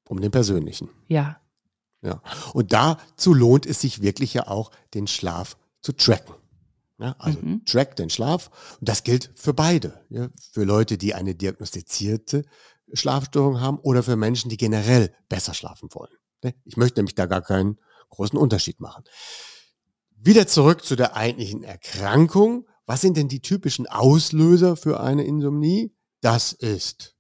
Um 0.09 0.21
den 0.21 0.31
persönlichen. 0.31 0.91
Ja. 1.09 1.41
Ja. 2.03 2.21
Und 2.53 2.75
dazu 2.75 3.33
lohnt 3.33 3.65
es 3.65 3.81
sich 3.81 4.03
wirklich 4.03 4.35
ja 4.35 4.47
auch, 4.49 4.71
den 4.93 5.07
Schlaf 5.07 5.57
zu 5.81 5.93
tracken. 5.93 6.35
Ja, 6.99 7.15
also 7.19 7.39
mhm. 7.41 7.65
track 7.67 7.97
den 7.97 8.11
Schlaf. 8.11 8.51
Und 8.81 8.89
das 8.89 9.05
gilt 9.05 9.31
für 9.35 9.53
beide. 9.53 10.05
Ja, 10.09 10.29
für 10.53 10.65
Leute, 10.65 10.97
die 10.97 11.15
eine 11.15 11.35
diagnostizierte 11.35 12.45
Schlafstörung 12.93 13.61
haben 13.61 13.79
oder 13.79 14.03
für 14.03 14.17
Menschen, 14.17 14.49
die 14.49 14.57
generell 14.57 15.15
besser 15.29 15.55
schlafen 15.55 15.89
wollen. 15.93 16.17
Ne? 16.43 16.55
Ich 16.65 16.77
möchte 16.77 17.01
nämlich 17.01 17.15
da 17.15 17.27
gar 17.27 17.43
keinen 17.43 17.79
großen 18.11 18.39
Unterschied 18.39 18.81
machen. 18.81 19.05
Wieder 20.17 20.47
zurück 20.47 20.85
zu 20.85 20.97
der 20.97 21.17
eigentlichen 21.17 21.63
Erkrankung. 21.63 22.67
Was 22.87 23.01
sind 23.01 23.17
denn 23.17 23.29
die 23.29 23.41
typischen 23.41 23.87
Auslöser 23.87 24.77
für 24.77 25.01
eine 25.01 25.25
Insomnie? 25.25 25.95
Das 26.21 26.53
ist 26.53 27.15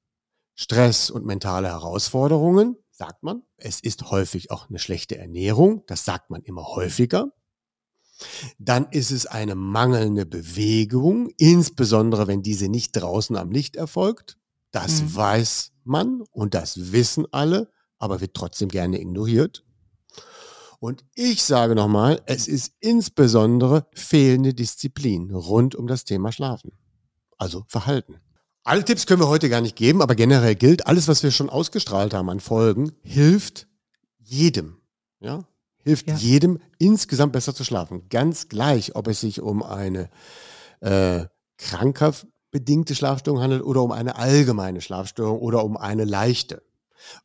Stress 0.54 1.10
und 1.10 1.26
mentale 1.26 1.68
Herausforderungen, 1.68 2.76
sagt 2.90 3.22
man. 3.22 3.42
Es 3.58 3.80
ist 3.80 4.10
häufig 4.10 4.50
auch 4.50 4.70
eine 4.70 4.78
schlechte 4.78 5.18
Ernährung, 5.18 5.84
das 5.86 6.04
sagt 6.04 6.30
man 6.30 6.42
immer 6.42 6.64
häufiger. 6.64 7.32
Dann 8.58 8.86
ist 8.90 9.10
es 9.10 9.26
eine 9.26 9.54
mangelnde 9.54 10.26
Bewegung, 10.26 11.30
insbesondere 11.36 12.26
wenn 12.26 12.42
diese 12.42 12.68
nicht 12.68 12.92
draußen 12.92 13.36
am 13.36 13.50
Licht 13.50 13.76
erfolgt. 13.76 14.38
Das 14.70 15.02
mhm. 15.02 15.14
weiß 15.14 15.72
man 15.84 16.22
und 16.32 16.54
das 16.54 16.92
wissen 16.92 17.26
alle, 17.30 17.70
aber 17.98 18.20
wird 18.20 18.34
trotzdem 18.34 18.68
gerne 18.68 19.00
ignoriert. 19.00 19.64
Und 20.78 21.04
ich 21.14 21.42
sage 21.42 21.74
nochmal, 21.74 22.20
es 22.26 22.48
ist 22.48 22.72
insbesondere 22.80 23.86
fehlende 23.94 24.52
Disziplin 24.52 25.30
rund 25.30 25.74
um 25.74 25.86
das 25.86 26.04
Thema 26.04 26.32
Schlafen, 26.32 26.72
also 27.38 27.64
Verhalten. 27.68 28.16
Alle 28.62 28.84
Tipps 28.84 29.06
können 29.06 29.22
wir 29.22 29.28
heute 29.28 29.48
gar 29.48 29.60
nicht 29.60 29.76
geben, 29.76 30.02
aber 30.02 30.14
generell 30.14 30.56
gilt, 30.56 30.86
alles, 30.86 31.08
was 31.08 31.22
wir 31.22 31.30
schon 31.30 31.48
ausgestrahlt 31.48 32.12
haben 32.12 32.28
an 32.28 32.40
Folgen, 32.40 32.92
hilft 33.02 33.68
jedem. 34.18 34.80
Ja? 35.20 35.46
Hilft 35.86 36.08
ja. 36.08 36.16
jedem, 36.16 36.58
insgesamt 36.78 37.32
besser 37.32 37.54
zu 37.54 37.62
schlafen. 37.62 38.08
Ganz 38.08 38.48
gleich, 38.48 38.96
ob 38.96 39.06
es 39.06 39.20
sich 39.20 39.40
um 39.40 39.62
eine 39.62 40.10
äh, 40.80 41.26
krankhaft 41.58 42.26
bedingte 42.50 42.96
Schlafstörung 42.96 43.40
handelt 43.40 43.62
oder 43.62 43.84
um 43.84 43.92
eine 43.92 44.16
allgemeine 44.16 44.80
Schlafstörung 44.80 45.38
oder 45.38 45.64
um 45.64 45.76
eine 45.76 46.04
leichte. 46.04 46.64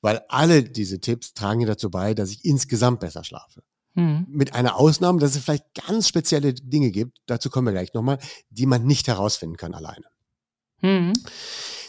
Weil 0.02 0.22
alle 0.30 0.62
diese 0.62 1.00
Tipps 1.00 1.34
tragen 1.34 1.66
dazu 1.66 1.90
bei, 1.90 2.14
dass 2.14 2.30
ich 2.30 2.46
insgesamt 2.46 3.00
besser 3.00 3.24
schlafe. 3.24 3.64
Hm. 3.96 4.28
Mit 4.30 4.54
einer 4.54 4.76
Ausnahme, 4.78 5.20
dass 5.20 5.36
es 5.36 5.44
vielleicht 5.44 5.66
ganz 5.88 6.08
spezielle 6.08 6.54
Dinge 6.54 6.92
gibt, 6.92 7.18
dazu 7.26 7.50
kommen 7.50 7.66
wir 7.66 7.74
gleich 7.74 7.96
nochmal, 7.96 8.20
die 8.52 8.68
man 8.68 8.86
nicht 8.86 9.08
herausfinden 9.08 9.58
kann 9.58 9.74
alleine. 9.74 10.06
Hm. 10.82 11.14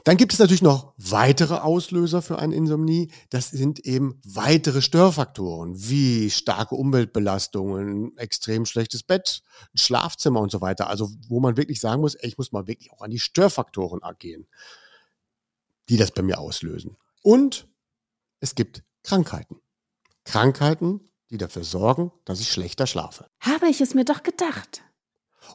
Dann 0.05 0.17
gibt 0.17 0.33
es 0.33 0.39
natürlich 0.41 0.63
noch 0.63 0.95
weitere 0.97 1.55
Auslöser 1.55 2.23
für 2.23 2.39
eine 2.39 2.55
Insomnie. 2.57 3.13
Das 3.31 3.51
sind 3.51 3.81
eben 3.81 4.21
weitere 4.25 4.83
Störfaktoren 4.83 5.75
wie 5.77 6.31
starke 6.31 6.75
Umweltbelastungen, 6.75 8.17
extrem 8.17 8.67
schlechtes 8.67 9.05
Bett, 9.05 9.43
Schlafzimmer 9.75 10.41
und 10.41 10.51
so 10.51 10.61
weiter. 10.61 10.89
Also 10.89 11.09
wo 11.29 11.39
man 11.39 11.57
wirklich 11.57 11.81
sagen 11.81 12.01
muss, 12.01 12.17
ey, 12.17 12.29
ich 12.29 12.39
muss 12.39 12.51
mal 12.51 12.67
wirklich 12.67 12.93
auch 12.93 13.03
an 13.03 13.11
die 13.11 13.21
Störfaktoren 13.21 14.01
gehen, 14.19 14.49
die 15.89 15.97
das 15.97 16.11
bei 16.11 16.23
mir 16.23 16.39
auslösen. 16.39 16.97
Und 17.23 17.69
es 18.41 18.57
gibt 18.57 18.83
Krankheiten. 19.05 19.61
Krankheiten, 20.25 21.01
die 21.31 21.39
dafür 21.39 21.65
sorgen, 21.65 22.11
dass 22.25 22.41
ich 22.41 22.51
schlechter 22.51 22.87
schlafe. 22.87 23.27
Habe 23.41 23.69
ich 23.69 23.81
es 23.81 23.95
mir 23.95 24.05
doch 24.05 24.23
gedacht. 24.23 24.83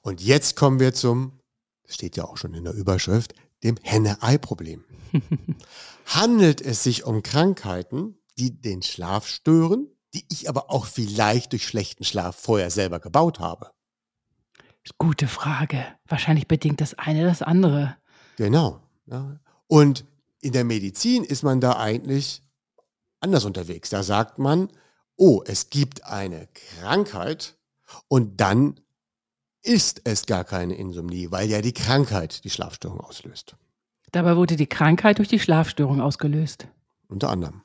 Und 0.02 0.22
jetzt 0.22 0.56
kommen 0.56 0.80
wir 0.80 0.94
zum, 0.94 1.40
das 1.84 1.96
steht 1.96 2.16
ja 2.18 2.26
auch 2.26 2.38
schon 2.38 2.54
in 2.54 2.64
der 2.64 2.74
Überschrift, 2.74 3.34
dem 3.64 3.78
Henne-Ei-Problem. 3.82 4.84
Handelt 6.06 6.62
es 6.62 6.84
sich 6.84 7.06
um 7.06 7.24
Krankheiten, 7.24 8.18
die 8.38 8.62
den 8.62 8.82
Schlaf 8.82 9.28
stören, 9.28 9.88
die 10.14 10.26
ich 10.32 10.50
aber 10.50 10.72
auch 10.72 10.86
vielleicht 10.86 11.52
durch 11.52 11.68
schlechten 11.68 12.04
Schlaf 12.04 12.36
vorher 12.36 12.72
selber 12.72 13.00
gebaut 13.00 13.40
habe? 13.40 13.72
Gute 14.98 15.28
Frage. 15.28 15.86
Wahrscheinlich 16.06 16.48
bedingt 16.48 16.80
das 16.80 16.94
eine 16.94 17.26
das 17.26 17.42
andere. 17.42 17.98
Genau. 18.38 18.82
Ja. 19.06 19.40
Und 19.68 20.06
in 20.40 20.54
der 20.54 20.64
Medizin 20.64 21.24
ist 21.24 21.44
man 21.44 21.60
da 21.60 21.78
eigentlich 21.78 22.42
anders 23.20 23.44
unterwegs. 23.44 23.90
Da 23.90 24.04
sagt 24.04 24.40
man, 24.40 24.70
oh, 25.18 25.44
es 25.46 25.70
gibt 25.70 26.06
eine 26.06 26.48
Krankheit 26.54 27.58
und 28.08 28.40
dann 28.40 28.80
ist 29.68 30.02
es 30.06 30.26
gar 30.26 30.44
keine 30.44 30.76
Insomnie, 30.76 31.30
weil 31.32 31.50
ja 31.50 31.62
die 31.62 31.74
Krankheit 31.74 32.44
die 32.44 32.50
Schlafstörung 32.50 33.02
auslöst. 33.02 33.56
Dabei 34.12 34.38
wurde 34.38 34.56
die 34.56 34.68
Krankheit 34.68 35.18
durch 35.18 35.28
die 35.28 35.40
Schlafstörung 35.40 36.02
ausgelöst. 36.02 36.68
Unter 37.10 37.30
anderem. 37.30 37.64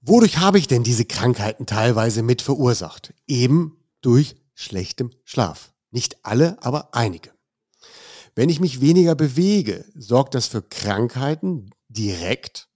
Wodurch 0.00 0.38
habe 0.38 0.58
ich 0.58 0.66
denn 0.68 0.82
diese 0.82 1.04
Krankheiten 1.04 1.66
teilweise 1.66 2.22
mit 2.22 2.42
verursacht? 2.42 3.14
Eben 3.26 3.76
durch 4.00 4.36
schlechtem 4.54 5.10
Schlaf. 5.24 5.72
Nicht 5.90 6.24
alle, 6.24 6.62
aber 6.62 6.94
einige. 6.94 7.30
Wenn 8.34 8.48
ich 8.48 8.60
mich 8.60 8.80
weniger 8.80 9.14
bewege, 9.14 9.84
sorgt 9.94 10.34
das 10.34 10.46
für 10.46 10.62
Krankheiten 10.62 11.70
direkt 11.88 12.68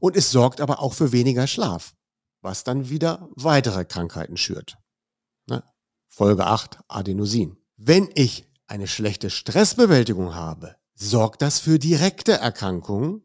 und 0.00 0.16
es 0.16 0.30
sorgt 0.30 0.60
aber 0.60 0.80
auch 0.80 0.94
für 0.94 1.12
weniger 1.12 1.46
Schlaf, 1.46 1.94
was 2.40 2.64
dann 2.64 2.88
wieder 2.88 3.28
weitere 3.36 3.84
Krankheiten 3.84 4.36
schürt. 4.36 4.79
Folge 6.12 6.44
8, 6.44 6.80
Adenosin. 6.88 7.56
Wenn 7.76 8.10
ich 8.14 8.44
eine 8.66 8.88
schlechte 8.88 9.30
Stressbewältigung 9.30 10.34
habe, 10.34 10.74
sorgt 10.94 11.40
das 11.40 11.60
für 11.60 11.78
direkte 11.78 12.32
Erkrankungen, 12.32 13.22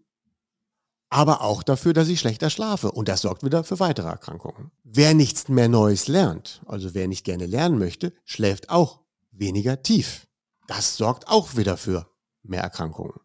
aber 1.10 1.42
auch 1.42 1.64
dafür, 1.64 1.94
dass 1.94 2.10
ich 2.10 2.20
schlechter 2.20 2.52
schlafe. 2.52 2.92
Und 2.92 3.08
das 3.08 3.22
sorgt 3.22 3.44
wieder 3.44 3.64
für 3.64 3.80
weitere 3.80 4.08
Erkrankungen. 4.08 4.72
Wer 4.84 5.16
nichts 5.16 5.50
mehr 5.50 5.68
Neues 5.68 6.08
lernt, 6.08 6.62
also 6.68 6.94
wer 6.94 7.08
nicht 7.08 7.26
gerne 7.26 7.48
lernen 7.48 7.80
möchte, 7.80 8.14
schläft 8.24 8.70
auch 8.70 9.02
weniger 9.32 9.82
tief. 9.82 10.28
Das 10.68 10.96
sorgt 10.96 11.28
auch 11.28 11.58
wieder 11.58 11.78
für 11.78 12.08
mehr 12.44 12.62
Erkrankungen. 12.62 13.20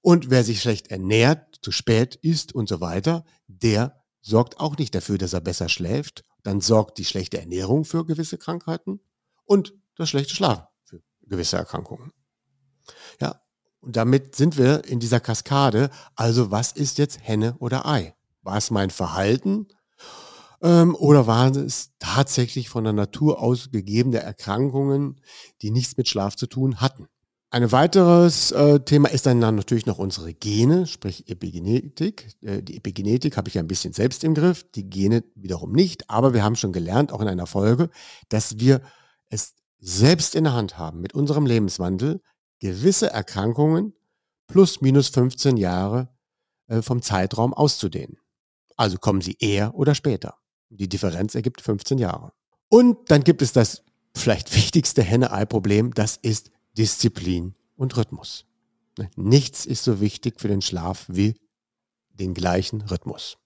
Und 0.00 0.30
wer 0.30 0.44
sich 0.44 0.62
schlecht 0.62 0.90
ernährt, 0.90 1.58
zu 1.60 1.72
spät 1.72 2.16
isst 2.16 2.54
und 2.54 2.70
so 2.70 2.80
weiter, 2.80 3.24
der 3.46 4.02
sorgt 4.22 4.60
auch 4.60 4.78
nicht 4.78 4.94
dafür, 4.94 5.18
dass 5.18 5.34
er 5.34 5.40
besser 5.40 5.68
schläft 5.68 6.24
dann 6.42 6.60
sorgt 6.60 6.98
die 6.98 7.04
schlechte 7.04 7.38
Ernährung 7.38 7.84
für 7.84 8.04
gewisse 8.04 8.38
Krankheiten 8.38 9.00
und 9.44 9.74
das 9.96 10.08
schlechte 10.08 10.34
Schlafen 10.34 10.66
für 10.84 11.02
gewisse 11.22 11.56
Erkrankungen. 11.56 12.12
Ja, 13.20 13.40
und 13.80 13.96
damit 13.96 14.36
sind 14.36 14.56
wir 14.56 14.84
in 14.84 15.00
dieser 15.00 15.20
Kaskade. 15.20 15.90
Also 16.14 16.50
was 16.50 16.72
ist 16.72 16.98
jetzt 16.98 17.20
Henne 17.22 17.56
oder 17.58 17.86
Ei? 17.86 18.14
War 18.42 18.56
es 18.56 18.70
mein 18.70 18.90
Verhalten 18.90 19.68
ähm, 20.62 20.94
oder 20.94 21.26
waren 21.26 21.54
es 21.56 21.92
tatsächlich 21.98 22.68
von 22.68 22.84
der 22.84 22.92
Natur 22.92 23.40
aus 23.40 23.70
gegebene 23.70 24.18
Erkrankungen, 24.18 25.20
die 25.60 25.70
nichts 25.70 25.96
mit 25.96 26.08
Schlaf 26.08 26.36
zu 26.36 26.46
tun 26.46 26.80
hatten? 26.80 27.08
Ein 27.52 27.70
weiteres 27.70 28.50
äh, 28.52 28.80
Thema 28.80 29.10
ist 29.10 29.26
dann, 29.26 29.38
natürlich 29.40 29.84
noch 29.84 29.98
unsere 29.98 30.32
Gene, 30.32 30.86
sprich 30.86 31.28
Epigenetik. 31.28 32.34
Äh, 32.40 32.62
die 32.62 32.78
Epigenetik 32.78 33.36
habe 33.36 33.48
ich 33.48 33.54
ja 33.56 33.62
ein 33.62 33.68
bisschen 33.68 33.92
selbst 33.92 34.24
im 34.24 34.32
Griff, 34.32 34.64
die 34.72 34.88
Gene 34.88 35.22
wiederum 35.34 35.72
nicht. 35.72 36.08
Aber 36.08 36.32
wir 36.32 36.42
haben 36.42 36.56
schon 36.56 36.72
gelernt, 36.72 37.12
auch 37.12 37.20
in 37.20 37.28
einer 37.28 37.46
Folge, 37.46 37.90
dass 38.30 38.58
wir 38.58 38.80
es 39.28 39.52
selbst 39.78 40.34
in 40.34 40.44
der 40.44 40.54
Hand 40.54 40.78
haben, 40.78 41.02
mit 41.02 41.12
unserem 41.12 41.44
Lebenswandel 41.44 42.22
gewisse 42.58 43.10
Erkrankungen 43.10 43.92
plus 44.46 44.80
minus 44.80 45.08
15 45.08 45.58
Jahre 45.58 46.08
äh, 46.68 46.80
vom 46.80 47.02
Zeitraum 47.02 47.52
auszudehnen. 47.52 48.16
Also 48.78 48.96
kommen 48.96 49.20
sie 49.20 49.36
eher 49.38 49.74
oder 49.74 49.94
später. 49.94 50.36
Die 50.70 50.88
Differenz 50.88 51.34
ergibt 51.34 51.60
15 51.60 51.98
Jahre. 51.98 52.32
Und 52.70 53.10
dann 53.10 53.22
gibt 53.24 53.42
es 53.42 53.52
das 53.52 53.82
vielleicht 54.16 54.54
wichtigste 54.56 55.02
Henne-Ei-Problem, 55.02 55.92
das 55.92 56.16
ist 56.16 56.50
Disziplin 56.76 57.54
und 57.76 57.96
Rhythmus. 57.96 58.46
Ne, 58.98 59.10
nichts 59.16 59.66
ist 59.66 59.84
so 59.84 60.00
wichtig 60.00 60.40
für 60.40 60.48
den 60.48 60.62
Schlaf 60.62 61.06
wie 61.08 61.34
den 62.10 62.34
gleichen 62.34 62.82
Rhythmus. 62.82 63.38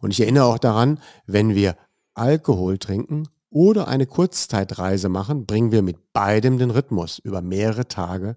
Und 0.00 0.10
ich 0.10 0.20
erinnere 0.20 0.46
auch 0.46 0.58
daran, 0.58 1.00
wenn 1.26 1.54
wir 1.54 1.76
Alkohol 2.14 2.78
trinken 2.78 3.28
oder 3.50 3.88
eine 3.88 4.06
Kurzzeitreise 4.06 5.08
machen, 5.08 5.46
bringen 5.46 5.72
wir 5.72 5.82
mit 5.82 6.12
beidem 6.12 6.58
den 6.58 6.70
Rhythmus 6.70 7.18
über 7.18 7.42
mehrere 7.42 7.86
Tage 7.86 8.36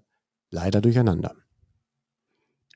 leider 0.50 0.80
durcheinander. 0.80 1.34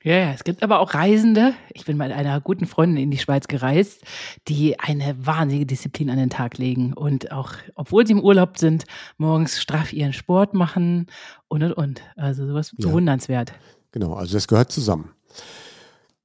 Ja, 0.03 0.17
ja, 0.17 0.31
es 0.31 0.43
gibt 0.43 0.63
aber 0.63 0.79
auch 0.79 0.95
Reisende. 0.95 1.53
Ich 1.73 1.85
bin 1.85 1.97
mit 1.97 2.11
einer 2.11 2.41
guten 2.41 2.65
Freundin 2.65 3.03
in 3.03 3.11
die 3.11 3.19
Schweiz 3.19 3.47
gereist, 3.47 4.01
die 4.47 4.79
eine 4.79 5.15
wahnsinnige 5.23 5.67
Disziplin 5.67 6.09
an 6.09 6.17
den 6.17 6.31
Tag 6.31 6.57
legen 6.57 6.93
und 6.93 7.31
auch, 7.31 7.53
obwohl 7.75 8.07
sie 8.07 8.13
im 8.13 8.23
Urlaub 8.23 8.57
sind, 8.57 8.85
morgens 9.17 9.61
straff 9.61 9.93
ihren 9.93 10.13
Sport 10.13 10.55
machen 10.55 11.05
und 11.49 11.61
und 11.61 11.73
und. 11.73 12.01
Also 12.15 12.47
sowas 12.47 12.73
ja. 12.77 12.87
bewundernswert. 12.87 13.53
Genau, 13.91 14.13
also 14.13 14.33
das 14.33 14.47
gehört 14.47 14.71
zusammen. 14.71 15.11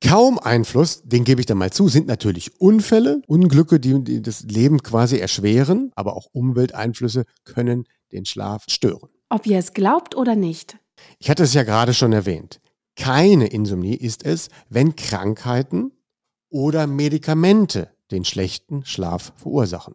Kaum 0.01 0.39
Einfluss, 0.39 1.03
den 1.03 1.25
gebe 1.25 1.41
ich 1.41 1.47
dann 1.47 1.59
mal 1.59 1.71
zu, 1.71 1.89
sind 1.89 2.07
natürlich 2.07 2.59
Unfälle, 2.61 3.21
Unglücke, 3.27 3.79
die, 3.79 4.03
die 4.03 4.23
das 4.23 4.43
Leben 4.43 4.83
quasi 4.83 5.19
erschweren, 5.19 5.93
aber 5.97 6.17
auch 6.17 6.29
Umwelteinflüsse 6.33 7.25
können 7.45 7.85
den 8.13 8.25
Schlaf 8.25 8.65
stören. 8.69 9.11
Ob 9.29 9.47
ihr 9.47 9.59
es 9.59 9.75
glaubt 9.75 10.17
oder 10.17 10.35
nicht. 10.35 10.79
Ich 11.19 11.29
hatte 11.29 11.43
es 11.43 11.53
ja 11.53 11.63
gerade 11.63 11.93
schon 11.93 12.13
erwähnt. 12.13 12.61
Keine 12.97 13.47
Insomnie 13.47 13.95
ist 13.95 14.25
es, 14.25 14.49
wenn 14.69 14.97
Krankheiten 14.97 15.93
oder 16.49 16.87
Medikamente 16.87 17.91
den 18.11 18.25
schlechten 18.25 18.85
Schlaf 18.85 19.33
verursachen. 19.37 19.95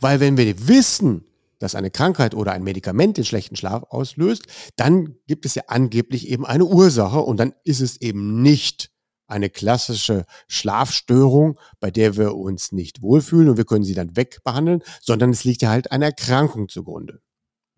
Weil 0.00 0.20
wenn 0.20 0.36
wir 0.36 0.68
wissen, 0.68 1.24
dass 1.58 1.74
eine 1.74 1.90
Krankheit 1.90 2.34
oder 2.34 2.52
ein 2.52 2.64
Medikament 2.64 3.16
den 3.16 3.24
schlechten 3.24 3.54
Schlaf 3.54 3.84
auslöst, 3.90 4.44
dann 4.76 5.16
gibt 5.26 5.46
es 5.46 5.54
ja 5.54 5.64
angeblich 5.68 6.28
eben 6.28 6.44
eine 6.44 6.64
Ursache 6.64 7.20
und 7.20 7.38
dann 7.38 7.54
ist 7.64 7.80
es 7.80 8.00
eben 8.00 8.42
nicht 8.42 8.90
eine 9.26 9.48
klassische 9.48 10.24
Schlafstörung, 10.48 11.58
bei 11.78 11.90
der 11.90 12.16
wir 12.16 12.34
uns 12.34 12.72
nicht 12.72 13.00
wohlfühlen 13.00 13.50
und 13.50 13.56
wir 13.58 13.64
können 13.64 13.84
sie 13.84 13.94
dann 13.94 14.16
wegbehandeln, 14.16 14.82
sondern 15.00 15.30
es 15.30 15.44
liegt 15.44 15.62
ja 15.62 15.70
halt 15.70 15.92
eine 15.92 16.06
Erkrankung 16.06 16.68
zugrunde. 16.68 17.20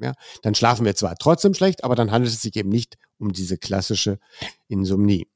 Ja, 0.02 0.14
dann 0.42 0.54
schlafen 0.54 0.84
wir 0.84 0.94
zwar 0.94 1.16
trotzdem 1.16 1.54
schlecht, 1.54 1.84
aber 1.84 1.94
dann 1.94 2.10
handelt 2.10 2.32
es 2.32 2.42
sich 2.42 2.56
eben 2.56 2.68
nicht 2.68 2.98
um 3.18 3.32
diese 3.32 3.58
klassische 3.58 4.18
Insomnie. 4.68 5.26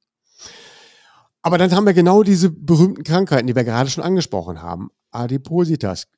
Aber 1.43 1.59
dann 1.59 1.73
haben 1.73 1.87
wir 1.87 1.95
genau 1.95 2.25
diese 2.25 2.51
berühmten 2.51 3.05
Krankheiten, 3.05 3.47
die 3.47 3.55
wir 3.55 3.63
gerade 3.63 3.89
schon 3.89 4.03
angesprochen 4.03 4.63
haben. 4.63 4.91
Adipositas 5.13 6.09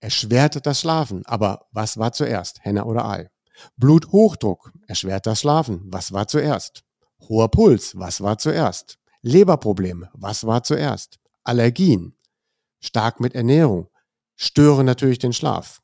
erschwert 0.00 0.66
das 0.66 0.80
Schlafen. 0.80 1.24
Aber 1.24 1.66
was 1.72 1.96
war 1.96 2.12
zuerst? 2.12 2.62
Henne 2.62 2.84
oder 2.84 3.08
Ei? 3.08 3.30
Bluthochdruck 3.76 4.72
erschwert 4.86 5.26
das 5.26 5.40
Schlafen. 5.40 5.80
Was 5.86 6.12
war 6.12 6.28
zuerst? 6.28 6.84
Hoher 7.28 7.50
Puls. 7.50 7.98
Was 7.98 8.20
war 8.20 8.36
zuerst? 8.36 8.98
Leberprobleme. 9.22 10.10
Was 10.12 10.46
war 10.46 10.62
zuerst? 10.62 11.18
Allergien. 11.44 12.14
Stark 12.80 13.20
mit 13.20 13.34
Ernährung. 13.34 13.88
Stören 14.36 14.84
natürlich 14.84 15.18
den 15.18 15.32
Schlaf. 15.32 15.80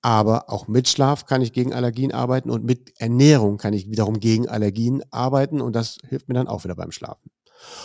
Aber 0.00 0.50
auch 0.50 0.68
mit 0.68 0.88
Schlaf 0.88 1.26
kann 1.26 1.42
ich 1.42 1.52
gegen 1.52 1.72
Allergien 1.72 2.12
arbeiten 2.12 2.50
und 2.50 2.64
mit 2.64 3.00
Ernährung 3.00 3.58
kann 3.58 3.72
ich 3.72 3.90
wiederum 3.90 4.20
gegen 4.20 4.48
Allergien 4.48 5.02
arbeiten 5.10 5.60
und 5.60 5.74
das 5.74 5.98
hilft 6.08 6.28
mir 6.28 6.34
dann 6.34 6.48
auch 6.48 6.64
wieder 6.64 6.76
beim 6.76 6.92
Schlafen. 6.92 7.30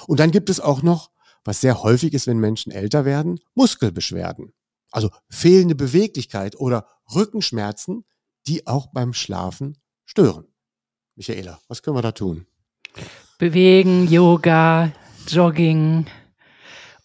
Und 0.07 0.19
dann 0.19 0.31
gibt 0.31 0.49
es 0.49 0.59
auch 0.59 0.83
noch, 0.83 1.09
was 1.43 1.61
sehr 1.61 1.81
häufig 1.83 2.13
ist, 2.13 2.27
wenn 2.27 2.37
Menschen 2.37 2.71
älter 2.71 3.05
werden, 3.05 3.39
Muskelbeschwerden. 3.55 4.53
Also 4.91 5.09
fehlende 5.29 5.75
Beweglichkeit 5.75 6.55
oder 6.55 6.87
Rückenschmerzen, 7.13 8.05
die 8.47 8.67
auch 8.67 8.87
beim 8.87 9.13
Schlafen 9.13 9.77
stören. 10.05 10.45
Michaela, 11.15 11.59
was 11.67 11.81
können 11.81 11.97
wir 11.97 12.01
da 12.01 12.11
tun? 12.11 12.45
Bewegen, 13.39 14.07
Yoga, 14.07 14.91
Jogging, 15.27 16.05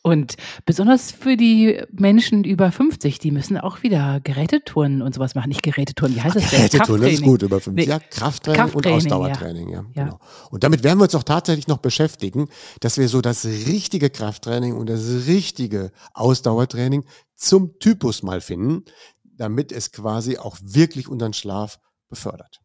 Und 0.03 0.37
besonders 0.65 1.11
für 1.11 1.37
die 1.37 1.83
Menschen 1.91 2.45
über 2.45 2.71
50, 2.71 3.19
die 3.19 3.31
müssen 3.33 3.59
auch 3.59 3.83
wieder 3.83 4.21
Gerätetouren 4.21 5.03
und 5.03 5.15
sowas 5.15 5.35
machen. 5.35 5.49
Nicht 5.49 5.63
Gerätetouren, 5.63 6.15
wie 6.15 6.23
heißt 6.23 6.37
das 6.37 6.51
denn? 6.51 6.61
Gerätetouren, 6.61 7.03
das 7.03 7.13
ist 7.13 7.23
gut, 7.23 7.43
über 7.43 7.61
50. 7.61 7.75
Nee, 7.87 7.91
ja, 7.91 7.99
Krafttraining, 7.99 8.61
Krafttraining, 8.61 8.97
und 8.97 8.97
Ausdauertraining. 8.97 9.69
Ja. 9.71 9.85
ja. 9.95 10.05
Genau. 10.05 10.21
Und 10.51 10.63
damit 10.63 10.85
werden 10.85 10.99
wir 11.01 11.05
uns 11.05 11.15
auch 11.17 11.25
tatsächlich 11.25 11.67
noch 11.67 11.79
beschäftigen, 11.79 12.49
dass 12.81 12.97
wir 12.97 13.09
so 13.09 13.21
das 13.21 13.45
richtige 13.45 14.09
Krafttraining 14.09 14.77
und 14.77 14.89
das 14.89 15.27
richtige 15.27 15.91
Ausdauertraining 16.15 17.05
zum 17.35 17.79
Typus 17.81 18.23
mal 18.23 18.41
finden, 18.41 18.85
damit 19.25 19.73
es 19.73 19.91
quasi 19.91 20.39
auch 20.39 20.57
wirklich 20.63 21.09
unseren 21.09 21.33
Schlaf 21.33 21.81
befördert. 22.09 22.61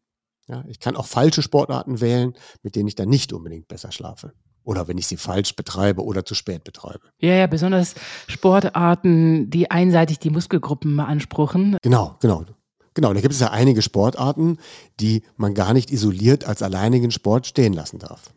Ja, 0.46 0.64
ich 0.68 0.78
kann 0.78 0.96
auch 0.96 1.06
falsche 1.06 1.42
Sportarten 1.42 2.00
wählen, 2.00 2.34
mit 2.62 2.76
denen 2.76 2.88
ich 2.88 2.94
dann 2.94 3.08
nicht 3.08 3.32
unbedingt 3.32 3.66
besser 3.66 3.92
schlafe. 3.92 4.34
Oder 4.64 4.88
wenn 4.88 4.98
ich 4.98 5.06
sie 5.06 5.16
falsch 5.16 5.56
betreibe 5.56 6.02
oder 6.02 6.24
zu 6.24 6.34
spät 6.34 6.64
betreibe. 6.64 7.00
Ja, 7.18 7.34
ja, 7.34 7.46
besonders 7.46 7.94
Sportarten, 8.26 9.50
die 9.50 9.70
einseitig 9.70 10.18
die 10.18 10.30
Muskelgruppen 10.30 10.96
beanspruchen. 10.96 11.76
Genau, 11.82 12.16
genau. 12.20 12.44
Genau, 12.94 13.12
da 13.12 13.20
gibt 13.20 13.34
es 13.34 13.40
ja 13.40 13.50
einige 13.50 13.82
Sportarten, 13.82 14.58
die 15.00 15.24
man 15.36 15.52
gar 15.54 15.74
nicht 15.74 15.90
isoliert 15.90 16.44
als 16.44 16.62
alleinigen 16.62 17.10
Sport 17.10 17.46
stehen 17.46 17.72
lassen 17.72 17.98
darf. 17.98 18.32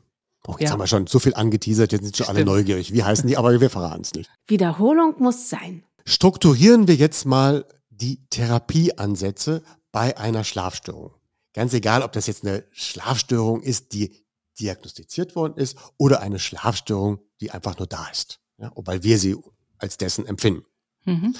Oh, 0.48 0.54
jetzt 0.54 0.70
ja. 0.70 0.72
haben 0.72 0.80
wir 0.80 0.88
schon 0.88 1.08
so 1.08 1.20
viel 1.20 1.36
angeteasert, 1.36 1.92
jetzt 1.92 2.04
sind 2.04 2.18
schon 2.18 2.26
Stimmt. 2.26 2.38
alle 2.38 2.46
neugierig. 2.46 2.94
Wie 2.94 3.04
heißen 3.04 3.28
die? 3.28 3.38
Aber 3.38 3.60
wir 3.60 3.70
verraten 3.70 4.02
es 4.02 4.13
nicht. 4.13 4.30
Wiederholung 4.48 5.16
muss 5.20 5.50
sein. 5.50 5.84
Strukturieren 6.06 6.88
wir 6.88 6.96
jetzt 6.96 7.26
mal 7.26 7.66
die 7.90 8.26
Therapieansätze 8.30 9.62
bei 9.92 10.18
einer 10.18 10.44
Schlafstörung. 10.44 11.12
Ganz 11.54 11.74
egal, 11.74 12.02
ob 12.02 12.13
das 12.13 12.28
jetzt 12.28 12.46
eine 12.46 12.63
Schlafstörung 12.72 13.62
ist, 13.62 13.94
die 13.94 14.13
diagnostiziert 14.60 15.36
worden 15.36 15.58
ist 15.58 15.78
oder 15.98 16.22
eine 16.22 16.39
Schlafstörung, 16.39 17.20
die 17.41 17.52
einfach 17.52 17.78
nur 17.78 17.88
da 17.88 18.08
ist, 18.10 18.39
ja, 18.58 18.72
weil 18.76 19.04
wir 19.04 19.17
sie 19.17 19.36
als 19.78 19.98
dessen 19.98 20.26
empfinden. 20.26 20.65
Mhm. 21.06 21.36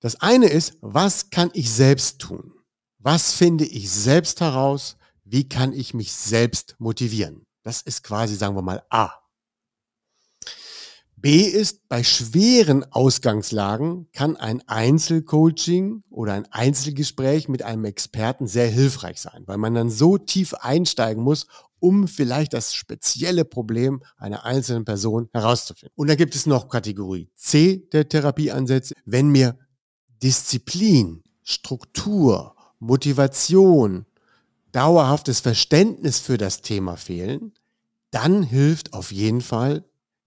Das 0.00 0.20
eine 0.20 0.48
ist, 0.48 0.76
was 0.80 1.30
kann 1.30 1.50
ich 1.54 1.72
selbst 1.72 2.20
tun? 2.20 2.52
Was 2.98 3.32
finde 3.32 3.64
ich 3.64 3.90
selbst 3.90 4.40
heraus? 4.40 4.96
Wie 5.24 5.48
kann 5.48 5.72
ich 5.72 5.94
mich 5.94 6.12
selbst 6.12 6.76
motivieren? 6.78 7.46
Das 7.62 7.80
ist 7.80 8.02
quasi, 8.02 8.34
sagen 8.34 8.56
wir 8.56 8.62
mal, 8.62 8.82
A. 8.90 9.10
B 11.16 11.44
ist, 11.44 11.88
bei 11.88 12.04
schweren 12.04 12.84
Ausgangslagen 12.92 14.10
kann 14.12 14.36
ein 14.36 14.62
Einzelcoaching 14.68 16.02
oder 16.10 16.34
ein 16.34 16.52
Einzelgespräch 16.52 17.48
mit 17.48 17.62
einem 17.62 17.86
Experten 17.86 18.46
sehr 18.46 18.68
hilfreich 18.68 19.22
sein, 19.22 19.44
weil 19.46 19.56
man 19.56 19.74
dann 19.74 19.88
so 19.88 20.18
tief 20.18 20.52
einsteigen 20.52 21.22
muss, 21.22 21.46
um 21.84 22.08
vielleicht 22.08 22.54
das 22.54 22.72
spezielle 22.72 23.44
Problem 23.44 24.02
einer 24.16 24.46
einzelnen 24.46 24.86
Person 24.86 25.28
herauszufinden. 25.34 25.92
Und 25.96 26.08
dann 26.08 26.16
gibt 26.16 26.34
es 26.34 26.46
noch 26.46 26.70
Kategorie 26.70 27.28
C 27.34 27.86
der 27.92 28.08
Therapieansätze. 28.08 28.94
Wenn 29.04 29.28
mir 29.28 29.58
Disziplin, 30.22 31.22
Struktur, 31.42 32.56
Motivation, 32.78 34.06
dauerhaftes 34.72 35.40
Verständnis 35.40 36.20
für 36.20 36.38
das 36.38 36.62
Thema 36.62 36.96
fehlen, 36.96 37.52
dann 38.10 38.42
hilft 38.42 38.94
auf 38.94 39.12
jeden 39.12 39.42
Fall 39.42 39.84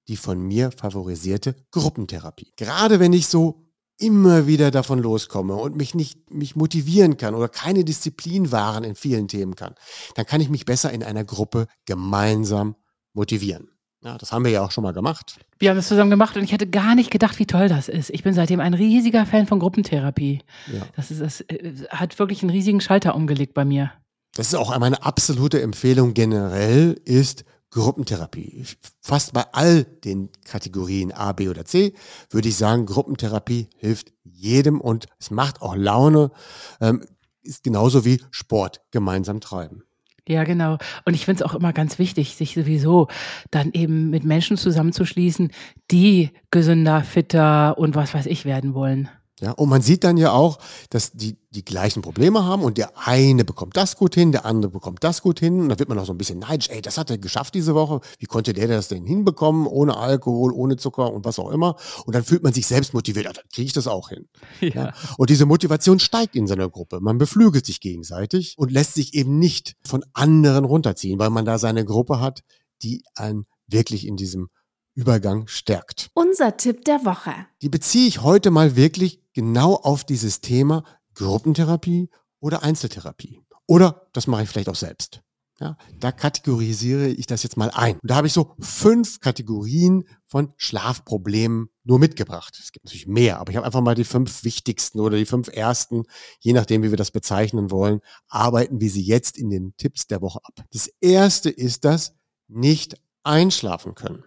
die 0.07 0.17
von 0.17 0.39
mir 0.39 0.69
favorisierte 0.71 1.55
Gruppentherapie. 1.71 2.53
Gerade 2.55 2.99
wenn 2.99 3.13
ich 3.13 3.27
so 3.27 3.66
immer 3.97 4.47
wieder 4.47 4.71
davon 4.71 4.99
loskomme 4.99 5.55
und 5.55 5.75
mich 5.75 5.95
nicht 5.95 6.31
mich 6.31 6.55
motivieren 6.55 7.17
kann 7.17 7.35
oder 7.35 7.49
keine 7.49 7.83
Disziplin 7.83 8.51
wahren 8.51 8.83
in 8.83 8.95
vielen 8.95 9.27
Themen 9.27 9.55
kann, 9.55 9.75
dann 10.15 10.25
kann 10.25 10.41
ich 10.41 10.49
mich 10.49 10.65
besser 10.65 10.91
in 10.91 11.03
einer 11.03 11.23
Gruppe 11.23 11.67
gemeinsam 11.85 12.75
motivieren. 13.13 13.69
Ja, 14.03 14.17
das 14.17 14.31
haben 14.31 14.45
wir 14.45 14.51
ja 14.51 14.63
auch 14.63 14.71
schon 14.71 14.83
mal 14.83 14.93
gemacht. 14.93 15.39
Wir 15.57 15.71
haben 15.71 15.77
es 15.77 15.87
zusammen 15.87 16.11
gemacht 16.11 16.37
und 16.37 16.43
ich 16.43 16.51
hätte 16.51 16.67
gar 16.67 16.93
nicht 16.93 17.09
gedacht, 17.09 17.39
wie 17.39 17.47
toll 17.47 17.67
das 17.67 17.87
ist. 17.89 18.11
Ich 18.11 18.23
bin 18.23 18.33
seitdem 18.33 18.59
ein 18.59 18.75
riesiger 18.75 19.25
Fan 19.25 19.47
von 19.47 19.59
Gruppentherapie. 19.59 20.41
Ja. 20.71 20.83
Das, 20.95 21.09
ist, 21.09 21.19
das 21.19 21.41
äh, 21.41 21.73
hat 21.89 22.19
wirklich 22.19 22.43
einen 22.43 22.51
riesigen 22.51 22.79
Schalter 22.79 23.15
umgelegt 23.15 23.55
bei 23.55 23.65
mir. 23.65 23.91
Das 24.35 24.47
ist 24.47 24.55
auch 24.55 24.77
meine 24.77 25.03
absolute 25.03 25.61
Empfehlung 25.61 26.13
generell, 26.13 27.01
ist 27.05 27.43
Gruppentherapie. 27.69 28.65
Fast 29.01 29.33
bei 29.33 29.45
all 29.51 29.83
den 29.83 30.29
Kategorien 30.45 31.11
A, 31.11 31.33
B 31.33 31.49
oder 31.49 31.65
C 31.65 31.93
würde 32.29 32.49
ich 32.49 32.55
sagen, 32.55 32.85
Gruppentherapie 32.85 33.69
hilft 33.77 34.13
jedem 34.23 34.79
und 34.79 35.07
es 35.19 35.31
macht 35.31 35.61
auch 35.61 35.75
Laune. 35.75 36.31
Ähm, 36.79 37.03
ist 37.41 37.63
genauso 37.63 38.05
wie 38.05 38.21
Sport 38.31 38.81
gemeinsam 38.91 39.39
treiben. 39.39 39.83
Ja, 40.27 40.43
genau. 40.43 40.77
Und 41.05 41.13
ich 41.13 41.23
finde 41.23 41.43
es 41.43 41.49
auch 41.49 41.55
immer 41.55 41.71
ganz 41.71 41.99
wichtig, 41.99 42.35
sich 42.35 42.53
sowieso 42.53 43.07
dann 43.49 43.71
eben 43.71 44.09
mit 44.09 44.25
Menschen 44.25 44.57
zusammenzuschließen, 44.57 45.51
die 45.89 46.31
gesünder, 46.51 47.01
fitter 47.03 47.77
und 47.77 47.95
was 47.95 48.13
weiß 48.13 48.25
ich 48.25 48.43
werden 48.43 48.73
wollen. 48.73 49.09
Ja, 49.39 49.51
und 49.51 49.69
man 49.69 49.83
sieht 49.83 50.03
dann 50.03 50.17
ja 50.17 50.31
auch, 50.31 50.57
dass 50.89 51.11
die 51.11 51.37
die 51.51 51.63
gleichen 51.63 52.01
Probleme 52.01 52.43
haben 52.43 52.63
und 52.63 52.77
der 52.77 53.07
eine 53.07 53.45
bekommt 53.45 53.77
das 53.77 53.95
gut 53.95 54.15
hin, 54.15 54.31
der 54.31 54.45
andere 54.45 54.71
bekommt 54.71 55.03
das 55.03 55.21
gut 55.21 55.39
hin 55.39 55.61
und 55.61 55.69
da 55.69 55.79
wird 55.79 55.89
man 55.89 55.97
auch 55.97 56.05
so 56.05 56.13
ein 56.13 56.17
bisschen 56.17 56.39
neidisch, 56.39 56.69
ey, 56.69 56.81
das 56.81 56.97
hat 56.97 57.09
er 57.09 57.17
geschafft 57.17 57.55
diese 57.55 57.73
Woche, 57.73 58.01
wie 58.19 58.25
konnte 58.25 58.53
der 58.53 58.67
das 58.67 58.89
denn 58.89 59.05
hinbekommen, 59.05 59.65
ohne 59.65 59.97
Alkohol, 59.97 60.51
ohne 60.51 60.75
Zucker 60.75 61.13
und 61.13 61.23
was 61.23 61.39
auch 61.39 61.49
immer 61.51 61.75
und 62.05 62.13
dann 62.13 62.23
fühlt 62.23 62.43
man 62.43 62.53
sich 62.53 62.67
selbst 62.67 62.93
motiviert, 62.93 63.27
ah, 63.27 63.33
dann 63.33 63.45
kriege 63.53 63.67
ich 63.67 63.73
das 63.73 63.87
auch 63.87 64.09
hin. 64.09 64.27
Ja. 64.59 64.69
ja. 64.69 64.93
Und 65.17 65.29
diese 65.29 65.45
Motivation 65.45 65.99
steigt 65.99 66.35
in 66.35 66.47
seiner 66.47 66.69
Gruppe, 66.69 66.99
man 66.99 67.17
beflügelt 67.17 67.65
sich 67.65 67.79
gegenseitig 67.79 68.55
und 68.57 68.71
lässt 68.71 68.95
sich 68.95 69.13
eben 69.13 69.39
nicht 69.39 69.75
von 69.85 70.03
anderen 70.13 70.65
runterziehen, 70.65 71.19
weil 71.19 71.29
man 71.29 71.45
da 71.45 71.57
seine 71.57 71.85
Gruppe 71.85 72.19
hat, 72.19 72.41
die 72.81 73.03
einen 73.15 73.45
wirklich 73.67 74.07
in 74.07 74.17
diesem 74.17 74.49
Übergang 74.97 75.47
stärkt. 75.47 76.09
Unser 76.15 76.57
Tipp 76.57 76.83
der 76.85 77.05
Woche. 77.05 77.31
Die 77.61 77.69
beziehe 77.69 78.07
ich 78.07 78.23
heute 78.23 78.49
mal 78.49 78.75
wirklich 78.75 79.21
genau 79.37 79.75
auf 79.75 80.03
dieses 80.03 80.41
Thema 80.41 80.83
Gruppentherapie 81.13 82.09
oder 82.39 82.63
Einzeltherapie. 82.63 83.43
Oder 83.67 84.07
das 84.13 84.25
mache 84.25 84.41
ich 84.41 84.49
vielleicht 84.49 84.67
auch 84.67 84.75
selbst. 84.75 85.21
Ja, 85.59 85.77
da 85.99 86.11
kategorisiere 86.11 87.07
ich 87.07 87.27
das 87.27 87.43
jetzt 87.43 87.55
mal 87.55 87.69
ein. 87.69 87.99
Und 87.99 88.09
da 88.09 88.15
habe 88.15 88.25
ich 88.25 88.33
so 88.33 88.55
fünf 88.59 89.19
Kategorien 89.19 90.05
von 90.25 90.53
Schlafproblemen 90.57 91.69
nur 91.83 91.99
mitgebracht. 91.99 92.57
Es 92.59 92.71
gibt 92.71 92.85
natürlich 92.85 93.05
mehr, 93.05 93.39
aber 93.39 93.51
ich 93.51 93.57
habe 93.57 93.65
einfach 93.67 93.81
mal 93.81 93.93
die 93.93 94.05
fünf 94.05 94.43
wichtigsten 94.43 94.99
oder 94.99 95.17
die 95.17 95.25
fünf 95.27 95.49
ersten, 95.49 96.05
je 96.39 96.53
nachdem, 96.53 96.81
wie 96.81 96.89
wir 96.89 96.97
das 96.97 97.11
bezeichnen 97.11 97.69
wollen, 97.69 97.99
arbeiten 98.27 98.81
wir 98.81 98.89
sie 98.89 99.03
jetzt 99.03 99.37
in 99.37 99.51
den 99.51 99.75
Tipps 99.77 100.07
der 100.07 100.23
Woche 100.23 100.39
ab. 100.43 100.65
Das 100.71 100.89
erste 100.99 101.51
ist 101.51 101.85
das 101.85 102.15
nicht 102.47 102.99
einschlafen 103.23 103.93
können 103.93 104.23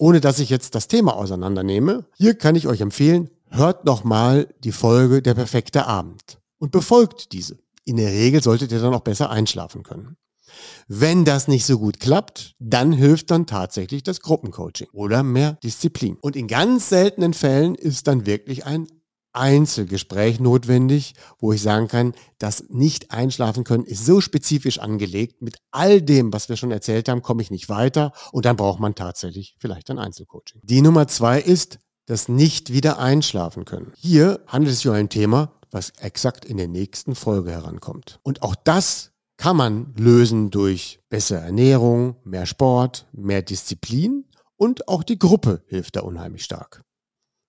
ohne 0.00 0.22
dass 0.22 0.38
ich 0.38 0.48
jetzt 0.48 0.74
das 0.74 0.88
Thema 0.88 1.14
auseinandernehme. 1.14 2.06
Hier 2.16 2.34
kann 2.34 2.54
ich 2.54 2.66
euch 2.66 2.80
empfehlen, 2.80 3.28
hört 3.50 3.84
noch 3.84 4.04
mal 4.04 4.48
die 4.64 4.72
Folge 4.72 5.22
Der 5.22 5.34
perfekte 5.34 5.86
Abend 5.86 6.38
und 6.58 6.70
befolgt 6.72 7.32
diese. 7.32 7.58
In 7.84 7.96
der 7.96 8.10
Regel 8.10 8.42
solltet 8.42 8.72
ihr 8.72 8.80
dann 8.80 8.94
auch 8.94 9.00
besser 9.00 9.30
einschlafen 9.30 9.82
können. 9.82 10.16
Wenn 10.88 11.24
das 11.24 11.48
nicht 11.48 11.64
so 11.64 11.78
gut 11.78 12.00
klappt, 12.00 12.54
dann 12.58 12.92
hilft 12.92 13.30
dann 13.30 13.46
tatsächlich 13.46 14.02
das 14.02 14.20
Gruppencoaching 14.20 14.88
oder 14.92 15.22
mehr 15.22 15.58
Disziplin. 15.62 16.16
Und 16.20 16.36
in 16.36 16.48
ganz 16.48 16.88
seltenen 16.88 17.34
Fällen 17.34 17.74
ist 17.74 18.06
dann 18.06 18.26
wirklich 18.26 18.66
ein 18.66 18.86
Einzelgespräch 19.32 20.40
notwendig, 20.40 21.14
wo 21.38 21.52
ich 21.52 21.62
sagen 21.62 21.86
kann, 21.86 22.14
das 22.38 22.64
nicht 22.68 23.12
einschlafen 23.12 23.62
können 23.62 23.84
ist 23.84 24.04
so 24.04 24.20
spezifisch 24.20 24.80
angelegt. 24.80 25.40
Mit 25.40 25.58
all 25.70 26.02
dem, 26.02 26.32
was 26.32 26.48
wir 26.48 26.56
schon 26.56 26.72
erzählt 26.72 27.08
haben, 27.08 27.22
komme 27.22 27.42
ich 27.42 27.50
nicht 27.50 27.68
weiter 27.68 28.12
und 28.32 28.44
dann 28.44 28.56
braucht 28.56 28.80
man 28.80 28.96
tatsächlich 28.96 29.54
vielleicht 29.58 29.88
ein 29.90 29.98
Einzelcoaching. 29.98 30.60
Die 30.64 30.82
Nummer 30.82 31.06
zwei 31.06 31.40
ist 31.40 31.78
das 32.06 32.28
nicht 32.28 32.72
wieder 32.72 32.98
einschlafen 32.98 33.64
können. 33.64 33.92
Hier 33.96 34.40
handelt 34.46 34.72
es 34.72 34.80
sich 34.80 34.88
um 34.88 34.94
ein 34.94 35.08
Thema, 35.08 35.52
was 35.70 35.90
exakt 36.00 36.44
in 36.44 36.56
der 36.56 36.68
nächsten 36.68 37.14
Folge 37.14 37.50
herankommt. 37.50 38.18
Und 38.22 38.42
auch 38.42 38.54
das 38.54 39.12
kann 39.36 39.56
man 39.56 39.94
lösen 39.96 40.50
durch 40.50 41.00
bessere 41.08 41.40
Ernährung, 41.40 42.16
mehr 42.24 42.46
Sport, 42.46 43.06
mehr 43.12 43.42
Disziplin 43.42 44.24
und 44.56 44.88
auch 44.88 45.02
die 45.02 45.18
Gruppe 45.18 45.62
hilft 45.66 45.96
da 45.96 46.00
unheimlich 46.00 46.44
stark. 46.44 46.82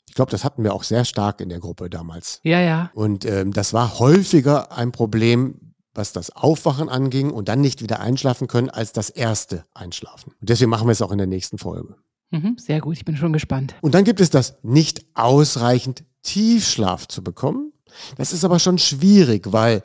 Ich 0.07 0.15
glaube, 0.15 0.31
das 0.31 0.43
hatten 0.43 0.63
wir 0.63 0.73
auch 0.73 0.83
sehr 0.83 1.05
stark 1.05 1.41
in 1.41 1.49
der 1.49 1.59
Gruppe 1.59 1.89
damals. 1.89 2.39
Ja, 2.43 2.59
ja. 2.59 2.91
Und 2.93 3.25
ähm, 3.25 3.51
das 3.53 3.73
war 3.73 3.99
häufiger 3.99 4.71
ein 4.71 4.91
Problem, 4.91 5.73
was 5.93 6.13
das 6.13 6.29
Aufwachen 6.35 6.89
anging 6.89 7.31
und 7.31 7.49
dann 7.49 7.61
nicht 7.61 7.81
wieder 7.81 7.99
einschlafen 7.99 8.47
können, 8.47 8.69
als 8.69 8.93
das 8.93 9.09
erste 9.09 9.65
Einschlafen. 9.73 10.33
Und 10.39 10.49
deswegen 10.49 10.69
machen 10.69 10.87
wir 10.87 10.93
es 10.93 11.01
auch 11.01 11.11
in 11.11 11.17
der 11.17 11.27
nächsten 11.27 11.57
Folge. 11.57 11.95
Mhm, 12.31 12.57
sehr 12.57 12.79
gut, 12.79 12.95
ich 12.95 13.05
bin 13.05 13.17
schon 13.17 13.33
gespannt. 13.33 13.75
Und 13.81 13.93
dann 13.93 14.05
gibt 14.05 14.21
es 14.21 14.29
das 14.29 14.57
nicht 14.63 15.05
ausreichend 15.13 16.05
Tiefschlaf 16.23 17.07
zu 17.07 17.23
bekommen. 17.23 17.73
Das 18.17 18.31
ist 18.31 18.45
aber 18.45 18.59
schon 18.59 18.77
schwierig, 18.77 19.51
weil 19.51 19.83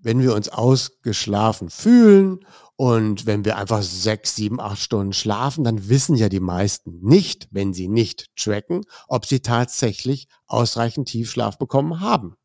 wenn 0.00 0.20
wir 0.20 0.34
uns 0.34 0.48
ausgeschlafen 0.48 1.68
fühlen 1.68 2.40
und 2.76 3.26
wenn 3.26 3.44
wir 3.44 3.56
einfach 3.56 3.82
sechs, 3.82 4.34
sieben, 4.34 4.58
acht 4.58 4.78
Stunden 4.78 5.12
schlafen, 5.12 5.64
dann 5.64 5.88
wissen 5.88 6.16
ja 6.16 6.28
die 6.28 6.40
meisten 6.40 6.98
nicht, 7.00 7.48
wenn 7.50 7.72
sie 7.72 7.88
nicht 7.88 8.34
tracken, 8.36 8.82
ob 9.06 9.26
sie 9.26 9.40
tatsächlich 9.40 10.28
ausreichend 10.46 11.08
Tiefschlaf 11.08 11.58
bekommen 11.58 12.00
haben. 12.00 12.36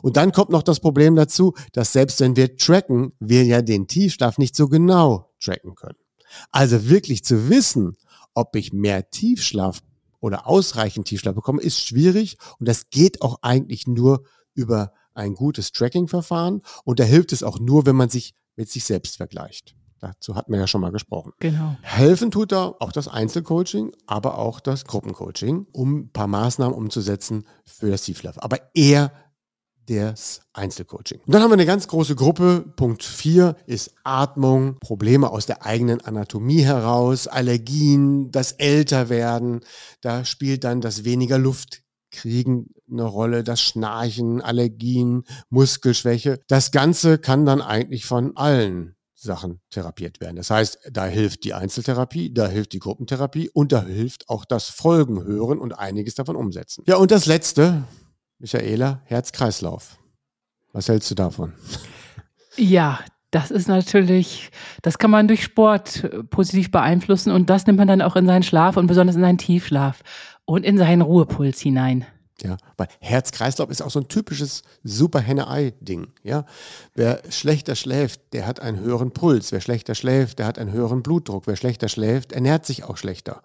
Und 0.00 0.16
dann 0.16 0.32
kommt 0.32 0.50
noch 0.50 0.62
das 0.62 0.80
Problem 0.80 1.16
dazu, 1.16 1.54
dass 1.72 1.92
selbst 1.92 2.20
wenn 2.20 2.36
wir 2.36 2.56
tracken, 2.56 3.12
wir 3.18 3.44
ja 3.44 3.60
den 3.62 3.88
Tiefschlaf 3.88 4.38
nicht 4.38 4.56
so 4.56 4.68
genau 4.68 5.34
tracken 5.40 5.74
können. 5.74 5.98
Also 6.50 6.88
wirklich 6.88 7.24
zu 7.24 7.50
wissen, 7.50 7.96
ob 8.36 8.54
ich 8.54 8.72
mehr 8.72 9.10
Tiefschlaf 9.10 9.80
oder 10.20 10.46
ausreichend 10.46 11.06
Tiefschlaf 11.08 11.34
bekommen, 11.34 11.58
ist 11.58 11.80
schwierig 11.80 12.36
und 12.58 12.68
das 12.68 12.90
geht 12.90 13.22
auch 13.22 13.38
eigentlich 13.42 13.86
nur 13.86 14.24
über 14.54 14.92
ein 15.14 15.34
gutes 15.34 15.72
Tracking-Verfahren 15.72 16.62
und 16.84 17.00
da 17.00 17.04
hilft 17.04 17.32
es 17.32 17.42
auch 17.42 17.58
nur, 17.58 17.86
wenn 17.86 17.96
man 17.96 18.10
sich 18.10 18.34
mit 18.54 18.70
sich 18.70 18.84
selbst 18.84 19.16
vergleicht. 19.16 19.74
Dazu 19.98 20.34
hatten 20.34 20.52
wir 20.52 20.60
ja 20.60 20.66
schon 20.66 20.82
mal 20.82 20.92
gesprochen. 20.92 21.32
Genau. 21.40 21.76
Helfen 21.80 22.30
tut 22.30 22.52
da 22.52 22.74
auch 22.78 22.92
das 22.92 23.08
Einzelcoaching, 23.08 23.92
aber 24.06 24.38
auch 24.38 24.60
das 24.60 24.84
Gruppencoaching, 24.84 25.66
um 25.72 25.96
ein 25.96 26.12
paar 26.12 26.26
Maßnahmen 26.26 26.76
umzusetzen 26.76 27.46
für 27.64 27.90
das 27.90 28.02
Tiefschlaf. 28.02 28.36
Aber 28.38 28.58
eher 28.74 29.10
das 29.86 30.42
Einzelcoaching. 30.52 31.20
Und 31.26 31.34
dann 31.34 31.42
haben 31.42 31.50
wir 31.50 31.54
eine 31.54 31.66
ganz 31.66 31.88
große 31.88 32.14
Gruppe. 32.14 32.64
Punkt 32.76 33.02
4 33.02 33.56
ist 33.66 33.94
Atmung, 34.04 34.76
Probleme 34.80 35.30
aus 35.30 35.46
der 35.46 35.64
eigenen 35.64 36.00
Anatomie 36.00 36.62
heraus, 36.62 37.26
Allergien, 37.28 38.30
das 38.30 38.52
Älterwerden. 38.52 39.60
Da 40.00 40.24
spielt 40.24 40.64
dann 40.64 40.80
das 40.80 41.04
weniger 41.04 41.38
Luft 41.38 41.82
kriegen 42.10 42.70
eine 42.90 43.04
Rolle, 43.04 43.44
das 43.44 43.60
Schnarchen, 43.60 44.40
Allergien, 44.40 45.24
Muskelschwäche. 45.50 46.40
Das 46.46 46.70
Ganze 46.70 47.18
kann 47.18 47.44
dann 47.44 47.60
eigentlich 47.60 48.06
von 48.06 48.36
allen 48.36 48.96
Sachen 49.14 49.60
therapiert 49.70 50.20
werden. 50.20 50.36
Das 50.36 50.50
heißt, 50.50 50.78
da 50.90 51.06
hilft 51.06 51.44
die 51.44 51.54
Einzeltherapie, 51.54 52.32
da 52.32 52.48
hilft 52.48 52.72
die 52.72 52.78
Gruppentherapie 52.78 53.50
und 53.50 53.72
da 53.72 53.82
hilft 53.82 54.28
auch 54.28 54.44
das 54.44 54.68
Folgen 54.68 55.24
hören 55.24 55.58
und 55.58 55.72
einiges 55.72 56.14
davon 56.14 56.36
umsetzen. 56.36 56.84
Ja, 56.86 56.96
und 56.96 57.10
das 57.10 57.26
Letzte, 57.26 57.84
Michaela, 58.38 59.00
Herz-Kreislauf. 59.04 59.98
Was 60.72 60.88
hältst 60.88 61.10
du 61.10 61.14
davon? 61.14 61.52
Ja, 62.56 63.00
das 63.30 63.50
ist 63.50 63.68
natürlich, 63.68 64.50
das 64.82 64.98
kann 64.98 65.10
man 65.10 65.28
durch 65.28 65.42
Sport 65.42 66.04
äh, 66.04 66.22
positiv 66.24 66.70
beeinflussen 66.70 67.32
und 67.32 67.50
das 67.50 67.66
nimmt 67.66 67.78
man 67.78 67.88
dann 67.88 68.02
auch 68.02 68.16
in 68.16 68.26
seinen 68.26 68.42
Schlaf 68.42 68.76
und 68.76 68.86
besonders 68.86 69.16
in 69.16 69.22
seinen 69.22 69.38
Tiefschlaf 69.38 70.02
und 70.44 70.64
in 70.64 70.78
seinen 70.78 71.02
Ruhepuls 71.02 71.60
hinein. 71.60 72.06
Ja, 72.42 72.58
weil 72.76 72.88
Herz-Kreislauf 73.00 73.70
ist 73.70 73.80
auch 73.80 73.90
so 73.90 74.00
ein 74.00 74.08
typisches 74.08 74.62
Super-Henne-Ei-Ding. 74.84 76.08
Ja, 76.22 76.44
wer 76.94 77.22
schlechter 77.30 77.74
schläft, 77.74 78.34
der 78.34 78.46
hat 78.46 78.60
einen 78.60 78.78
höheren 78.78 79.12
Puls. 79.12 79.52
Wer 79.52 79.62
schlechter 79.62 79.94
schläft, 79.94 80.38
der 80.38 80.46
hat 80.46 80.58
einen 80.58 80.70
höheren 80.70 81.02
Blutdruck. 81.02 81.46
Wer 81.46 81.56
schlechter 81.56 81.88
schläft, 81.88 82.32
ernährt 82.32 82.66
sich 82.66 82.84
auch 82.84 82.98
schlechter. 82.98 83.42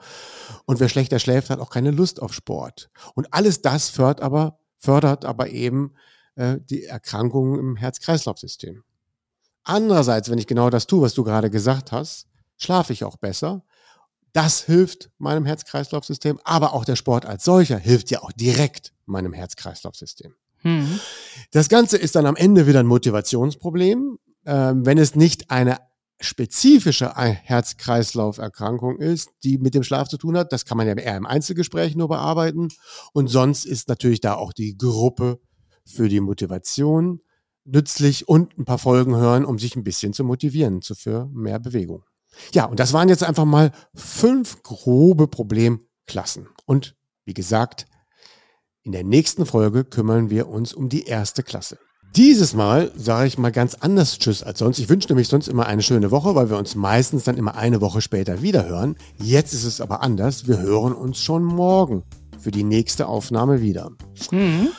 Und 0.66 0.82
wer 0.82 0.90
schlechter 0.90 1.20
schläft, 1.20 1.50
hat 1.50 1.62
auch 1.62 1.70
keine 1.70 1.92
Lust 1.92 2.22
auf 2.22 2.34
Sport. 2.34 2.90
Und 3.16 3.34
alles 3.34 3.62
das 3.62 3.90
fördert 3.90 4.20
aber 4.20 4.60
fördert 4.82 5.26
aber 5.26 5.50
eben 5.50 5.94
äh, 6.36 6.58
die 6.70 6.84
Erkrankungen 6.84 7.60
im 7.60 7.76
Herz-Kreislauf-System. 7.76 8.84
Andererseits, 9.64 10.30
wenn 10.30 10.40
ich 10.40 10.48
genau 10.48 10.70
das 10.70 10.88
tue, 10.88 11.02
was 11.02 11.14
du 11.14 11.24
gerade 11.24 11.50
gesagt 11.50 11.92
hast, 11.92 12.28
schlafe 12.58 12.94
ich 12.94 13.04
auch 13.04 13.18
besser. 13.18 13.64
Das 14.34 14.62
hilft 14.64 15.12
meinem 15.18 15.46
Herz-Kreislauf-System, 15.46 16.40
aber 16.44 16.74
auch 16.74 16.86
der 16.86 16.96
Sport 16.96 17.26
als 17.26 17.44
solcher 17.44 17.78
hilft 17.78 18.10
ja 18.12 18.22
auch 18.22 18.32
direkt 18.32 18.94
meinem 19.06 19.34
Herz-Kreislauf-System. 19.34 20.34
Mhm. 20.64 21.00
Das 21.52 21.70
Ganze 21.70 21.98
ist 21.98 22.16
dann 22.16 22.26
am 22.26 22.36
Ende 22.36 22.66
wieder 22.66 22.80
ein 22.80 22.88
Motivationsproblem, 22.88 24.18
äh, 24.46 24.74
wenn 24.76 24.98
es 24.98 25.16
nicht 25.16 25.52
eine 25.52 25.78
spezifische 26.22 27.14
Herz-Kreislauf-Erkrankung 27.16 28.98
ist, 29.00 29.30
die 29.44 29.58
mit 29.58 29.74
dem 29.74 29.84
Schlaf 29.84 30.08
zu 30.08 30.18
tun 30.18 30.38
hat. 30.38 30.52
Das 30.54 30.66
kann 30.66 30.78
man 30.78 30.88
ja 30.88 30.94
eher 30.94 31.18
im 31.18 31.26
Einzelgespräch 31.26 31.96
nur 31.96 32.08
bearbeiten. 32.08 32.70
Und 33.14 33.28
sonst 33.28 33.66
ist 33.66 33.90
natürlich 33.90 34.22
da 34.22 34.36
auch 34.36 34.54
die 34.54 34.78
Gruppe 34.78 35.40
für 35.86 36.10
die 36.10 36.22
Motivation 36.22 37.22
nützlich 37.64 38.28
und 38.28 38.58
ein 38.58 38.66
paar 38.66 38.78
Folgen 38.78 39.16
hören, 39.16 39.46
um 39.46 39.60
sich 39.60 39.76
ein 39.76 39.84
bisschen 39.84 40.14
zu 40.14 40.24
motivieren 40.24 40.82
zu 40.82 40.96
für 40.96 41.30
mehr 41.34 41.60
Bewegung. 41.60 42.04
Ja, 42.54 42.66
und 42.66 42.80
das 42.80 42.94
waren 42.94 43.10
jetzt 43.10 43.24
einfach 43.24 43.46
mal 43.46 43.72
fünf 43.94 44.64
grobe 44.64 45.28
Problemklassen. 45.28 46.48
Und 46.66 46.96
wie 47.26 47.34
gesagt, 47.34 47.86
in 48.84 48.92
der 48.92 49.04
nächsten 49.04 49.46
Folge 49.46 49.84
kümmern 49.84 50.30
wir 50.30 50.48
uns 50.48 50.74
um 50.74 50.90
die 50.90 51.04
erste 51.04 51.44
Klasse. 51.44 51.78
Dieses 52.18 52.54
Mal 52.54 52.92
sage 52.98 53.28
ich 53.28 53.38
mal 53.38 53.54
ganz 53.54 53.76
anders 53.76 54.20
Tschüss 54.20 54.44
als 54.44 54.60
sonst. 54.60 54.80
Ich 54.80 54.90
wünsche 54.90 55.08
nämlich 55.08 55.30
sonst 55.30 55.48
immer 55.48 55.68
eine 55.68 55.82
schöne 55.82 56.12
Woche, 56.12 56.36
weil 56.36 56.50
wir 56.50 56.58
uns 56.58 56.76
meistens 56.76 57.24
dann 57.24 57.38
immer 57.38 57.56
eine 57.56 57.80
Woche 57.80 58.02
später 58.02 58.42
wieder 58.42 58.68
hören. 58.68 58.98
Jetzt 59.18 59.54
ist 59.54 59.64
es 59.64 59.80
aber 59.80 60.04
anders. 60.04 60.46
Wir 60.46 60.60
hören 60.60 60.92
uns 60.92 61.20
schon 61.20 61.42
morgen 61.42 62.04
für 62.38 62.52
die 62.52 62.66
nächste 62.66 63.08
Aufnahme 63.08 63.62
wieder. 63.62 63.92
Mhm. 64.30 64.70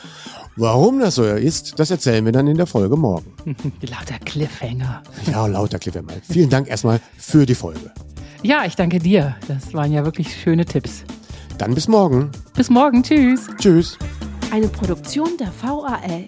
Warum 0.57 0.99
das 0.99 1.15
so 1.15 1.23
ist, 1.23 1.79
das 1.79 1.89
erzählen 1.89 2.23
wir 2.23 2.31
dann 2.31 2.45
in 2.45 2.57
der 2.57 2.67
Folge 2.67 2.95
morgen. 2.97 3.33
lauter 3.81 4.19
Cliffhanger. 4.23 5.01
Ja, 5.31 5.47
lauter 5.47 5.79
Cliffhanger. 5.79 6.13
Vielen 6.21 6.51
Dank 6.51 6.67
erstmal 6.67 7.01
für 7.17 7.47
die 7.47 7.55
Folge. 7.55 7.91
Ja, 8.43 8.65
ich 8.65 8.75
danke 8.75 8.99
dir. 8.99 9.35
Das 9.47 9.73
waren 9.73 9.91
ja 9.91 10.05
wirklich 10.05 10.35
schöne 10.35 10.65
Tipps. 10.65 11.03
Dann 11.57 11.73
bis 11.73 11.87
morgen. 11.87 12.29
Bis 12.53 12.69
morgen. 12.69 13.01
Tschüss. 13.01 13.47
Tschüss. 13.57 13.97
Eine 14.51 14.67
Produktion 14.67 15.29
der 15.39 15.51
VAL. 15.61 16.27